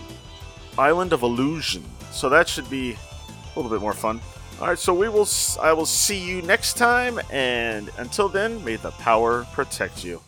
Island 0.79 1.13
of 1.13 1.21
Illusion. 1.21 1.85
So 2.11 2.27
that 2.29 2.49
should 2.49 2.71
be 2.71 2.93
a 2.93 3.59
little 3.59 3.69
bit 3.69 3.81
more 3.81 3.93
fun. 3.93 4.19
All 4.59 4.67
right, 4.67 4.79
so 4.79 4.95
we 4.95 5.09
will. 5.09 5.27
I 5.61 5.73
will 5.73 5.85
see 5.85 6.17
you 6.17 6.41
next 6.41 6.75
time, 6.75 7.19
and 7.31 7.91
until 7.99 8.29
then, 8.29 8.63
may 8.63 8.77
the 8.77 8.91
power 8.91 9.45
protect 9.53 10.03
you. 10.03 10.21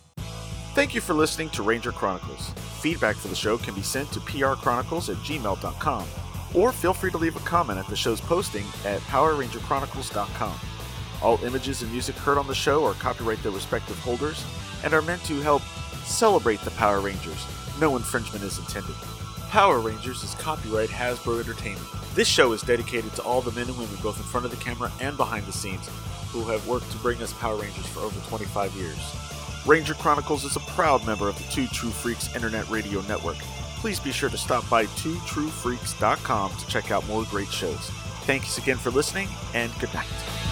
Thank 0.73 0.95
you 0.95 1.01
for 1.01 1.13
listening 1.13 1.51
to 1.51 1.61
Ranger 1.61 1.91
Chronicles. 1.91 2.49
Feedback 2.81 3.15
for 3.15 3.27
the 3.27 3.35
show 3.35 3.59
can 3.59 3.75
be 3.75 3.83
sent 3.83 4.11
to 4.11 4.19
prchronicles 4.19 5.07
at 5.07 5.17
gmail.com, 5.17 6.07
or 6.55 6.71
feel 6.71 6.95
free 6.95 7.11
to 7.11 7.17
leave 7.19 7.35
a 7.35 7.39
comment 7.41 7.77
at 7.77 7.87
the 7.87 7.95
show's 7.95 8.19
posting 8.19 8.65
at 8.83 8.99
powerrangerchronicles.com. 9.01 10.59
All 11.21 11.43
images 11.43 11.83
and 11.83 11.91
music 11.91 12.15
heard 12.15 12.39
on 12.39 12.47
the 12.47 12.55
show 12.55 12.83
are 12.85 12.95
copyright 12.95 13.43
their 13.43 13.51
respective 13.51 13.99
holders 13.99 14.43
and 14.83 14.95
are 14.95 15.03
meant 15.03 15.23
to 15.25 15.41
help 15.41 15.61
celebrate 16.05 16.59
the 16.61 16.71
Power 16.71 17.01
Rangers. 17.01 17.45
No 17.79 17.95
infringement 17.95 18.43
is 18.43 18.57
intended. 18.57 18.95
Power 19.49 19.79
Rangers 19.79 20.23
is 20.23 20.33
copyright 20.35 20.89
Hasbro 20.89 21.39
Entertainment. 21.39 21.85
This 22.15 22.27
show 22.27 22.51
is 22.51 22.63
dedicated 22.63 23.13
to 23.13 23.21
all 23.21 23.41
the 23.41 23.51
men 23.51 23.67
and 23.67 23.77
women, 23.77 23.95
both 24.01 24.17
in 24.17 24.23
front 24.23 24.47
of 24.47 24.51
the 24.51 24.57
camera 24.57 24.91
and 24.99 25.17
behind 25.17 25.45
the 25.45 25.53
scenes, 25.53 25.87
who 26.31 26.43
have 26.45 26.67
worked 26.67 26.89
to 26.91 26.97
bring 26.97 27.21
us 27.21 27.31
Power 27.33 27.57
Rangers 27.57 27.85
for 27.85 27.99
over 27.99 28.19
25 28.27 28.73
years. 28.73 29.32
Ranger 29.65 29.93
Chronicles 29.93 30.43
is 30.43 30.57
a 30.57 30.59
proud 30.61 31.05
member 31.05 31.29
of 31.29 31.37
the 31.37 31.49
Two 31.49 31.67
True 31.67 31.89
Freaks 31.89 32.35
Internet 32.35 32.69
Radio 32.69 33.01
Network. 33.01 33.37
Please 33.77 33.99
be 33.99 34.11
sure 34.11 34.29
to 34.29 34.37
stop 34.37 34.69
by 34.69 34.85
twotruefreaks.com 34.85 36.51
to 36.57 36.67
check 36.67 36.91
out 36.91 37.07
more 37.07 37.23
great 37.25 37.49
shows. 37.49 37.89
Thanks 38.25 38.57
again 38.57 38.77
for 38.77 38.91
listening, 38.91 39.29
and 39.53 39.71
good 39.79 39.93
night. 39.93 40.42